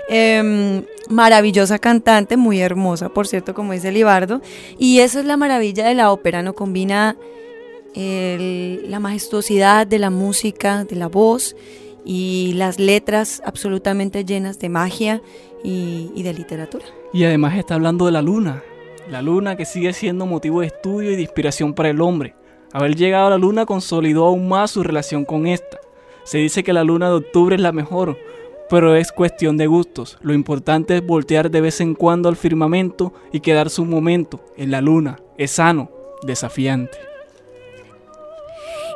Em, 0.09 0.83
maravillosa 1.09 1.79
cantante, 1.79 2.35
muy 2.35 2.59
hermosa, 2.59 3.09
por 3.09 3.27
cierto, 3.27 3.53
como 3.53 3.71
dice 3.71 3.93
Libardo. 3.93 4.41
Y 4.77 4.99
eso 4.99 5.19
es 5.19 5.25
la 5.25 5.37
maravilla 5.37 5.87
de 5.87 5.93
la 5.93 6.11
ópera, 6.11 6.43
¿no? 6.43 6.53
Combina 6.53 7.15
la 7.95 8.99
majestuosidad 8.99 9.87
de 9.87 9.99
la 9.99 10.09
música, 10.09 10.85
de 10.85 10.95
la 10.95 11.07
voz 11.07 11.55
y 12.05 12.53
las 12.55 12.79
letras 12.79 13.41
absolutamente 13.45 14.23
llenas 14.23 14.59
de 14.59 14.69
magia 14.69 15.21
y, 15.63 16.11
y 16.15 16.23
de 16.23 16.33
literatura. 16.33 16.85
Y 17.13 17.23
además 17.23 17.57
está 17.57 17.75
hablando 17.75 18.05
de 18.05 18.11
la 18.11 18.21
luna, 18.21 18.63
la 19.09 19.21
luna 19.21 19.55
que 19.55 19.65
sigue 19.65 19.93
siendo 19.93 20.25
motivo 20.25 20.61
de 20.61 20.67
estudio 20.67 21.11
y 21.11 21.15
de 21.15 21.21
inspiración 21.21 21.73
para 21.73 21.89
el 21.89 22.01
hombre. 22.01 22.35
Haber 22.73 22.95
llegado 22.95 23.27
a 23.27 23.29
la 23.31 23.37
luna 23.37 23.65
consolidó 23.65 24.25
aún 24.25 24.47
más 24.47 24.71
su 24.71 24.83
relación 24.83 25.25
con 25.25 25.47
esta. 25.47 25.79
Se 26.23 26.39
dice 26.39 26.63
que 26.63 26.73
la 26.73 26.83
luna 26.83 27.07
de 27.07 27.15
octubre 27.15 27.55
es 27.55 27.61
la 27.61 27.71
mejor, 27.71 28.17
pero 28.69 28.95
es 28.95 29.11
cuestión 29.11 29.55
de 29.55 29.67
gustos. 29.67 30.17
Lo 30.21 30.33
importante 30.33 30.97
es 30.97 31.05
voltear 31.05 31.49
de 31.49 31.61
vez 31.61 31.79
en 31.79 31.95
cuando 31.95 32.27
al 32.27 32.35
firmamento 32.35 33.13
y 33.31 33.39
quedarse 33.39 33.81
un 33.81 33.89
momento 33.89 34.41
en 34.57 34.71
la 34.71 34.81
luna. 34.81 35.19
Es 35.37 35.51
sano, 35.51 35.89
desafiante. 36.23 36.97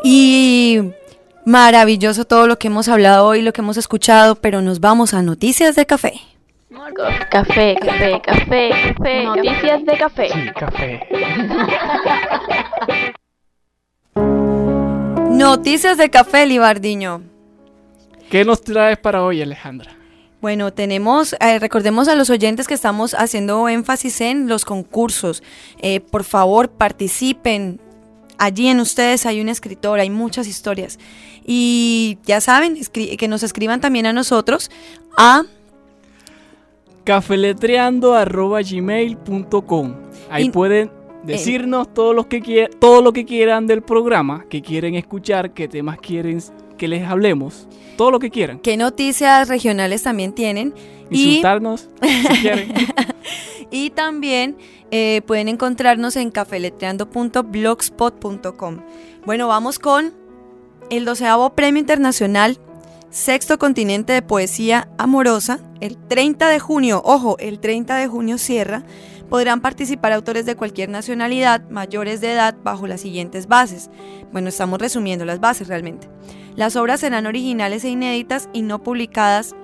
Y 0.04 0.80
maravilloso 1.46 2.26
todo 2.26 2.48
lo 2.48 2.58
que 2.58 2.68
hemos 2.68 2.88
hablado 2.88 3.28
hoy, 3.28 3.42
lo 3.42 3.54
que 3.54 3.62
hemos 3.62 3.78
escuchado, 3.78 4.36
pero 4.36 4.62
nos 4.62 4.80
vamos 4.80 5.14
a 5.14 5.22
noticias 5.22 5.76
de 5.76 5.86
café. 5.86 6.14
Café, 7.30 7.76
café, 7.80 8.22
café, 8.22 8.72
café. 8.98 9.24
Noticias 9.26 9.86
de 9.86 9.98
café. 9.98 10.30
Sí, 10.30 10.52
café. 10.58 11.08
Noticias 15.32 15.98
de 15.98 16.10
café, 16.10 16.46
Libardiño. 16.46 17.22
¿Qué 18.30 18.46
nos 18.46 18.62
traes 18.62 18.98
para 18.98 19.24
hoy, 19.24 19.42
Alejandra? 19.42 19.92
Bueno, 20.42 20.72
tenemos, 20.72 21.36
eh, 21.40 21.60
recordemos 21.60 22.08
a 22.08 22.16
los 22.16 22.30
oyentes 22.30 22.68
que 22.68 22.74
estamos 22.74 23.14
haciendo 23.14 23.68
énfasis 23.70 24.22
en 24.22 24.48
los 24.48 24.66
concursos. 24.66 25.44
Eh, 25.82 26.00
por 26.00 26.24
favor, 26.24 26.70
participen. 26.70 27.80
Allí 28.42 28.68
en 28.70 28.80
ustedes 28.80 29.28
hay 29.28 29.40
un 29.40 29.50
escritor, 29.50 30.00
hay 30.00 30.10
muchas 30.10 30.48
historias. 30.48 30.98
Y 31.46 32.18
ya 32.26 32.42
saben, 32.42 32.76
que 32.92 33.28
nos 33.28 33.44
escriban 33.44 33.82
también 33.82 34.08
a 34.08 34.14
nosotros 34.14 34.72
a 35.16 35.44
cafeletreando.gmail.com. 37.04 39.96
Ahí 40.32 40.50
pueden 40.50 40.90
decirnos 41.24 41.94
todo, 41.94 42.14
lo 42.14 42.28
que 42.28 42.68
todo 42.80 43.04
lo 43.04 43.14
que 43.14 43.26
quieran 43.26 43.68
del 43.68 43.84
programa, 43.84 44.44
que 44.50 44.64
quieren 44.64 44.96
escuchar, 44.96 45.54
qué 45.54 45.68
temas 45.68 46.00
quieren 46.00 46.42
que 46.82 46.88
les 46.88 47.08
hablemos, 47.08 47.67
todo 47.96 48.10
lo 48.10 48.17
que 48.17 48.32
quieran. 48.32 48.58
¿Qué 48.58 48.76
noticias 48.76 49.48
regionales 49.48 50.02
también 50.02 50.34
tienen? 50.34 50.74
Insultarnos 51.12 51.89
si 52.02 52.38
quieren. 52.39 52.74
y 53.72 53.91
también 53.91 54.58
eh, 54.89 55.22
pueden 55.28 55.48
encontrarnos 55.48 56.15
en 56.15 56.32
cafeletreando.blogspot.com. 56.32 58.78
Bueno, 59.28 59.48
vamos 59.48 59.78
con 59.78 60.15
el 60.89 61.06
doceavo 61.06 61.52
Premio 61.52 61.80
Internacional 61.80 62.58
Sexto 63.12 63.60
Continente 63.60 64.13
de 64.13 64.21
Poesía 64.21 64.88
Amorosa, 64.97 65.60
el 65.82 65.97
30 65.97 66.47
de 66.47 66.60
junio, 66.60 67.02
ojo, 67.04 67.36
el 67.39 67.60
30 67.60 67.97
de 67.97 68.08
junio 68.08 68.38
cierra, 68.38 68.86
podrán 69.30 69.60
participar 69.60 70.13
autores 70.13 70.45
de 70.45 70.56
cualquier 70.56 70.88
nacionalidad, 70.88 71.62
mayores 71.69 72.21
de 72.21 72.32
edad, 72.32 72.56
bajo 72.63 72.88
las 72.88 73.02
siguientes 73.02 73.47
bases. 73.47 73.89
Bueno, 74.32 74.47
estamos 74.47 74.80
resumiendo 74.80 75.26
las 75.26 75.41
bases 75.41 75.67
realmente. 75.67 76.08
Las 76.56 76.78
obras 76.78 77.02
serán 77.02 77.26
originales 77.26 77.84
e 77.84 77.89
inéditas 77.89 78.47
y 78.54 78.62
no 78.62 78.82
publicadas 78.82 79.56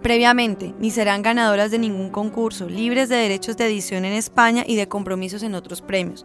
previamente, 0.00 0.74
ni 0.78 0.90
serán 0.90 1.20
ganadoras 1.20 1.70
de 1.70 1.78
ningún 1.78 2.08
concurso, 2.08 2.70
libres 2.70 3.10
de 3.10 3.16
derechos 3.16 3.58
de 3.58 3.66
edición 3.66 4.06
en 4.06 4.14
España 4.14 4.64
y 4.66 4.76
de 4.76 4.88
compromisos 4.88 5.42
en 5.42 5.54
otros 5.54 5.82
premios. 5.82 6.24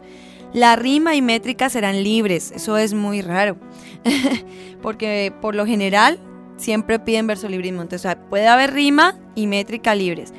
La 0.52 0.76
rima 0.76 1.16
y 1.16 1.22
métrica 1.22 1.68
serán 1.68 2.02
libres, 2.02 2.52
eso 2.52 2.78
es 2.78 2.94
muy 2.94 3.20
raro, 3.20 3.56
porque 4.82 5.32
por 5.40 5.54
lo 5.54 5.66
general 5.66 6.18
siempre 6.56 6.98
piden 6.98 7.26
verso 7.26 7.48
libre 7.48 7.68
Entonces 7.68 8.16
puede 8.30 8.46
haber 8.46 8.72
rima 8.72 9.18
y 9.34 9.46
métrica 9.46 9.94
libres. 9.94 10.32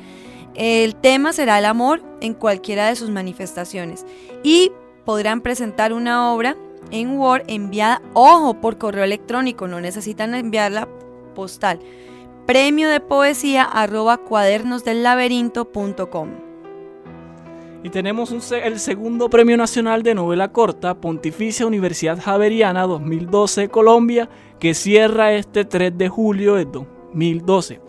El 0.54 0.96
tema 0.96 1.32
será 1.32 1.60
el 1.60 1.66
amor 1.66 2.02
en 2.20 2.34
cualquiera 2.34 2.88
de 2.88 2.96
sus 2.96 3.10
manifestaciones 3.10 4.04
y 4.42 4.72
podrán 5.04 5.40
presentar 5.40 5.92
una 5.92 6.32
obra 6.32 6.56
en 6.90 7.18
Word 7.18 7.44
enviada, 7.46 8.02
ojo, 8.14 8.60
por 8.60 8.78
correo 8.78 9.04
electrónico, 9.04 9.68
no 9.68 9.80
necesitan 9.80 10.34
enviarla 10.34 10.88
postal. 11.34 11.78
Premio 12.46 12.88
de 12.88 12.98
poesía 13.00 13.62
arroba 13.62 14.16
cuadernosdellaberinto.com. 14.16 16.47
Y 17.82 17.90
tenemos 17.90 18.32
el 18.50 18.80
segundo 18.80 19.30
Premio 19.30 19.56
Nacional 19.56 20.02
de 20.02 20.14
Novela 20.14 20.50
Corta, 20.50 21.00
Pontificia 21.00 21.64
Universidad 21.64 22.20
Javeriana 22.20 22.82
2012 22.82 23.68
Colombia, 23.68 24.28
que 24.58 24.74
cierra 24.74 25.32
este 25.32 25.64
3 25.64 25.96
de 25.96 26.08
julio 26.08 26.56
de 26.56 26.64
2012. 26.64 27.80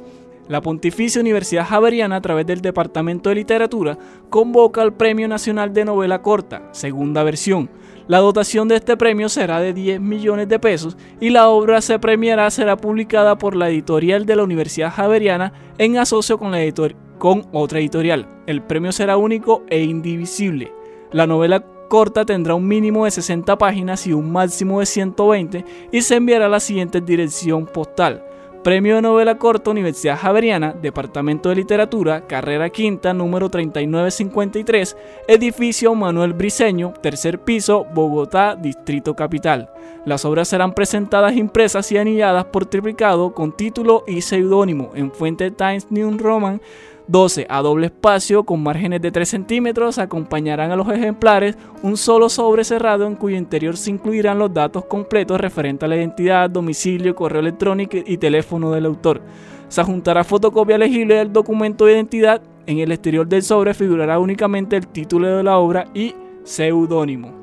La 0.47 0.62
Pontificia 0.62 1.21
Universidad 1.21 1.65
Javeriana, 1.65 2.17
a 2.17 2.21
través 2.21 2.45
del 2.45 2.62
Departamento 2.62 3.30
de 3.30 3.36
Literatura, 3.36 3.97
convoca 4.30 4.84
al 4.84 4.93
Premio 4.93 5.28
Nacional 5.28 5.73
de 5.73 5.86
Novela 5.86 6.21
Corta, 6.21 6.69
segunda 6.71 7.23
versión. 7.23 7.69
La 8.08 8.19
dotación 8.19 8.67
de 8.67 8.75
este 8.75 8.95
premio 8.95 9.28
será 9.28 9.60
de 9.60 9.73
10 9.73 10.02
millones 10.02 10.47
de 10.49 10.60
pesos 10.60 10.97
y 11.19 11.30
la 11.30 11.49
obra 11.49 11.82
se 11.82 11.97
premiará 11.97 12.49
será 12.52 12.78
publicada 12.78 13.38
por 13.38 13.56
la 13.56 13.69
editorial 13.69 14.25
de 14.25 14.36
la 14.36 14.43
Universidad 14.43 14.91
Javeriana 14.91 15.54
en 15.78 15.97
asocio 15.97 16.38
con 16.38 16.52
la 16.52 16.62
editorial 16.62 17.09
con 17.20 17.46
otra 17.52 17.80
editorial. 17.80 18.28
El 18.48 18.64
premio 18.64 18.92
será 18.92 19.18
único 19.18 19.64
e 19.70 19.84
indivisible. 19.84 20.74
La 21.12 21.28
novela 21.28 21.64
corta 21.90 22.26
tendrá 22.26 22.56
un 22.56 22.68
mínimo 22.68 23.06
de 23.06 23.12
60 23.12 23.58
páginas 23.58 24.08
y 24.08 24.14
un 24.14 24.32
máximo 24.32 24.80
de 24.80 24.86
120 24.88 25.66
y 25.92 26.02
se 26.02 26.16
enviará 26.16 26.48
a 26.48 26.50
la 26.50 26.60
siguiente 26.60 27.02
dirección 27.02 27.66
postal. 27.66 28.24
Premio 28.64 28.96
de 28.96 29.02
Novela 29.02 29.38
Corta 29.38 29.72
Universidad 29.72 30.18
Javeriana, 30.18 30.74
Departamento 30.74 31.48
de 31.48 31.56
Literatura, 31.56 32.28
Carrera 32.28 32.70
Quinta, 32.70 33.14
número 33.14 33.50
3953, 33.50 34.98
Edificio 35.30 35.96
Manuel 35.96 36.34
Briceño, 36.34 36.94
tercer 37.02 37.40
piso, 37.40 37.86
Bogotá, 37.94 38.58
Distrito 38.58 39.16
Capital. 39.16 39.70
Las 40.06 40.26
obras 40.26 40.50
serán 40.50 40.74
presentadas 40.74 41.38
impresas 41.38 41.90
y 41.94 41.98
anilladas 41.98 42.46
por 42.46 42.66
triplicado 42.66 43.34
con 43.34 43.56
título 43.56 44.04
y 44.06 44.22
seudónimo 44.22 44.92
en 44.94 45.14
fuente 45.14 45.52
Times 45.52 45.90
New 45.90 46.18
Roman 46.18 46.62
12 47.10 47.48
a 47.50 47.62
doble 47.63 47.88
espacio 47.88 48.43
con 48.43 48.62
márgenes 48.62 49.02
de 49.02 49.12
3 49.12 49.28
centímetros 49.28 49.98
acompañarán 49.98 50.72
a 50.72 50.76
los 50.76 50.88
ejemplares 50.89 51.58
un 51.82 51.98
solo 51.98 52.30
sobre 52.30 52.63
cerrado 52.63 53.08
en 53.08 53.15
cuyo 53.15 53.36
interior 53.36 53.76
se 53.78 53.89
incluirán 53.89 54.38
los 54.38 54.54
datos 54.54 54.86
completos 54.86 55.41
referentes 55.41 55.86
a 55.86 55.88
la 55.88 55.95
identidad, 55.95 56.52
domicilio, 56.52 57.15
correo 57.15 57.39
electrónico 57.39 57.98
y 58.06 58.17
teléfono 58.17 58.69
del 58.69 58.86
autor. 58.86 59.22
Se 59.69 59.84
juntará 59.84 60.24
fotocopia 60.24 60.78
legible 60.78 61.15
del 61.15 61.34
documento 61.34 61.86
de 61.86 61.93
identidad. 61.93 62.43
En 62.67 62.78
el 62.78 62.91
exterior 62.91 63.28
del 63.28 63.41
sobre 63.41 63.74
figurará 63.74 64.19
únicamente 64.19 64.76
el 64.76 64.86
título 64.86 65.36
de 65.36 65.43
la 65.43 65.58
obra 65.58 65.88
y 65.95 66.13
seudónimo. 66.43 67.34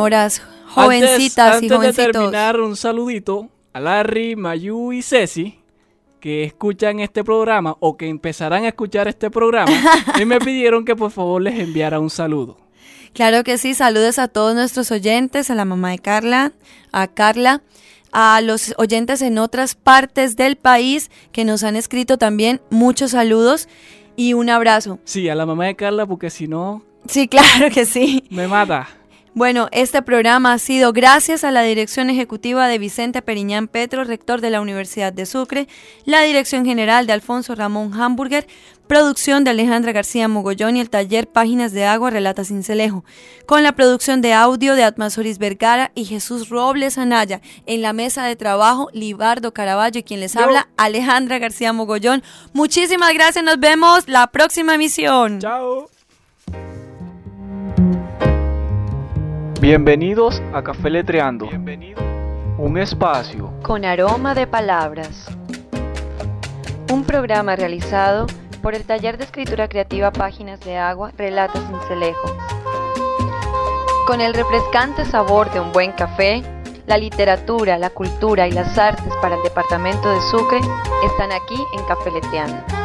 señoras, 0.01 0.41
jovencitas 0.67 1.55
antes, 1.55 1.63
y 1.63 1.69
jovencitos. 1.69 2.07
de 2.07 2.11
terminar, 2.11 2.59
un 2.59 2.75
saludito 2.75 3.49
a 3.73 3.79
Larry, 3.79 4.35
Mayu 4.35 4.91
y 4.91 5.01
Ceci 5.01 5.59
que 6.19 6.43
escuchan 6.43 6.99
este 6.99 7.23
programa 7.23 7.75
o 7.79 7.97
que 7.97 8.07
empezarán 8.07 8.63
a 8.65 8.69
escuchar 8.69 9.07
este 9.07 9.31
programa 9.31 9.71
y 10.21 10.25
me 10.25 10.39
pidieron 10.39 10.85
que 10.85 10.95
por 10.95 11.11
favor 11.11 11.41
les 11.41 11.59
enviara 11.59 11.99
un 11.99 12.09
saludo. 12.09 12.57
Claro 13.13 13.43
que 13.43 13.57
sí, 13.57 13.73
saludos 13.73 14.19
a 14.19 14.27
todos 14.27 14.53
nuestros 14.55 14.91
oyentes, 14.91 15.49
a 15.49 15.55
la 15.55 15.65
mamá 15.65 15.91
de 15.91 15.99
Carla, 15.99 16.53
a 16.91 17.07
Carla, 17.07 17.61
a 18.11 18.39
los 18.41 18.73
oyentes 18.77 19.21
en 19.21 19.37
otras 19.37 19.75
partes 19.75 20.35
del 20.35 20.55
país 20.55 21.09
que 21.31 21.43
nos 21.43 21.63
han 21.63 21.75
escrito 21.75 22.17
también 22.17 22.61
muchos 22.69 23.11
saludos 23.11 23.67
y 24.15 24.33
un 24.33 24.49
abrazo. 24.49 24.99
Sí, 25.03 25.27
a 25.27 25.35
la 25.35 25.45
mamá 25.45 25.65
de 25.65 25.75
Carla 25.75 26.05
porque 26.05 26.29
si 26.29 26.47
no... 26.47 26.83
Sí, 27.07 27.27
claro 27.29 27.69
que 27.73 27.85
sí. 27.85 28.23
Me 28.29 28.47
mata. 28.47 28.87
Bueno, 29.33 29.69
este 29.71 30.01
programa 30.01 30.51
ha 30.51 30.59
sido 30.59 30.91
gracias 30.91 31.45
a 31.45 31.51
la 31.51 31.61
dirección 31.61 32.09
ejecutiva 32.09 32.67
de 32.67 32.77
Vicente 32.77 33.21
Periñán 33.21 33.69
Petro, 33.69 34.03
rector 34.03 34.41
de 34.41 34.49
la 34.49 34.59
Universidad 34.59 35.13
de 35.13 35.25
Sucre, 35.25 35.69
la 36.03 36.21
dirección 36.21 36.65
general 36.65 37.07
de 37.07 37.13
Alfonso 37.13 37.55
Ramón 37.55 37.93
Hamburger, 37.93 38.45
producción 38.87 39.45
de 39.45 39.51
Alejandra 39.51 39.93
García 39.93 40.27
Mogollón 40.27 40.75
y 40.75 40.81
el 40.81 40.89
taller 40.89 41.29
Páginas 41.29 41.71
de 41.71 41.85
Agua 41.85 42.09
Relata 42.09 42.43
Cincelejo, 42.43 43.05
con 43.45 43.63
la 43.63 43.71
producción 43.71 44.21
de 44.21 44.33
audio 44.33 44.75
de 44.75 44.83
Atmasoris 44.83 45.37
Vergara 45.37 45.93
y 45.95 46.03
Jesús 46.03 46.49
Robles 46.49 46.97
Anaya, 46.97 47.39
en 47.65 47.81
la 47.81 47.93
mesa 47.93 48.25
de 48.25 48.35
trabajo 48.35 48.89
Libardo 48.91 49.53
Caraballo 49.53 49.97
y 49.97 50.03
quien 50.03 50.19
les 50.19 50.35
habla 50.35 50.67
Alejandra 50.75 51.39
García 51.39 51.71
Mogollón. 51.71 52.21
Muchísimas 52.51 53.13
gracias, 53.13 53.45
nos 53.45 53.61
vemos 53.61 54.09
la 54.09 54.27
próxima 54.27 54.75
emisión. 54.75 55.39
Chao. 55.39 55.89
Bienvenidos 59.61 60.41
a 60.55 60.63
Café 60.63 60.89
Letreando. 60.89 61.47
Un 62.57 62.79
espacio 62.79 63.53
con 63.61 63.85
aroma 63.85 64.33
de 64.33 64.47
palabras. 64.47 65.27
Un 66.91 67.03
programa 67.03 67.55
realizado 67.55 68.25
por 68.63 68.73
el 68.73 68.85
taller 68.85 69.19
de 69.19 69.25
escritura 69.25 69.67
creativa 69.67 70.09
Páginas 70.09 70.59
de 70.61 70.79
Agua 70.79 71.11
Relata 71.15 71.59
Cincelejo. 71.59 72.35
Con 74.07 74.19
el 74.19 74.33
refrescante 74.33 75.05
sabor 75.05 75.51
de 75.51 75.59
un 75.59 75.71
buen 75.71 75.91
café, 75.91 76.41
la 76.87 76.97
literatura, 76.97 77.77
la 77.77 77.91
cultura 77.91 78.47
y 78.47 78.51
las 78.53 78.79
artes 78.79 79.13
para 79.21 79.35
el 79.35 79.43
departamento 79.43 80.09
de 80.09 80.21
Sucre 80.21 80.59
están 81.05 81.31
aquí 81.31 81.63
en 81.77 81.85
Cafeleteando. 81.85 82.81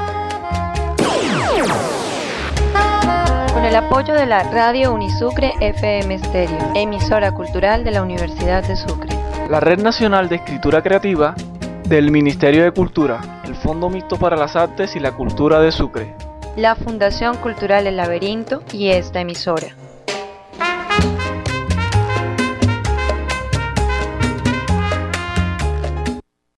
Con 3.56 3.64
el 3.64 3.74
apoyo 3.74 4.12
de 4.12 4.26
la 4.26 4.42
Radio 4.42 4.92
Unisucre 4.92 5.54
FM 5.62 6.18
Stereo, 6.18 6.72
emisora 6.74 7.32
cultural 7.32 7.84
de 7.84 7.90
la 7.90 8.02
Universidad 8.02 8.62
de 8.62 8.76
Sucre. 8.76 9.08
La 9.48 9.60
Red 9.60 9.80
Nacional 9.80 10.28
de 10.28 10.36
Escritura 10.36 10.82
Creativa 10.82 11.34
del 11.88 12.10
Ministerio 12.10 12.64
de 12.64 12.72
Cultura, 12.72 13.40
el 13.46 13.54
Fondo 13.54 13.88
Mixto 13.88 14.18
para 14.18 14.36
las 14.36 14.56
Artes 14.56 14.94
y 14.94 15.00
la 15.00 15.12
Cultura 15.12 15.58
de 15.60 15.72
Sucre. 15.72 16.14
La 16.54 16.74
Fundación 16.74 17.38
Cultural 17.38 17.86
El 17.86 17.96
Laberinto 17.96 18.62
y 18.74 18.88
esta 18.88 19.22
emisora. 19.22 19.68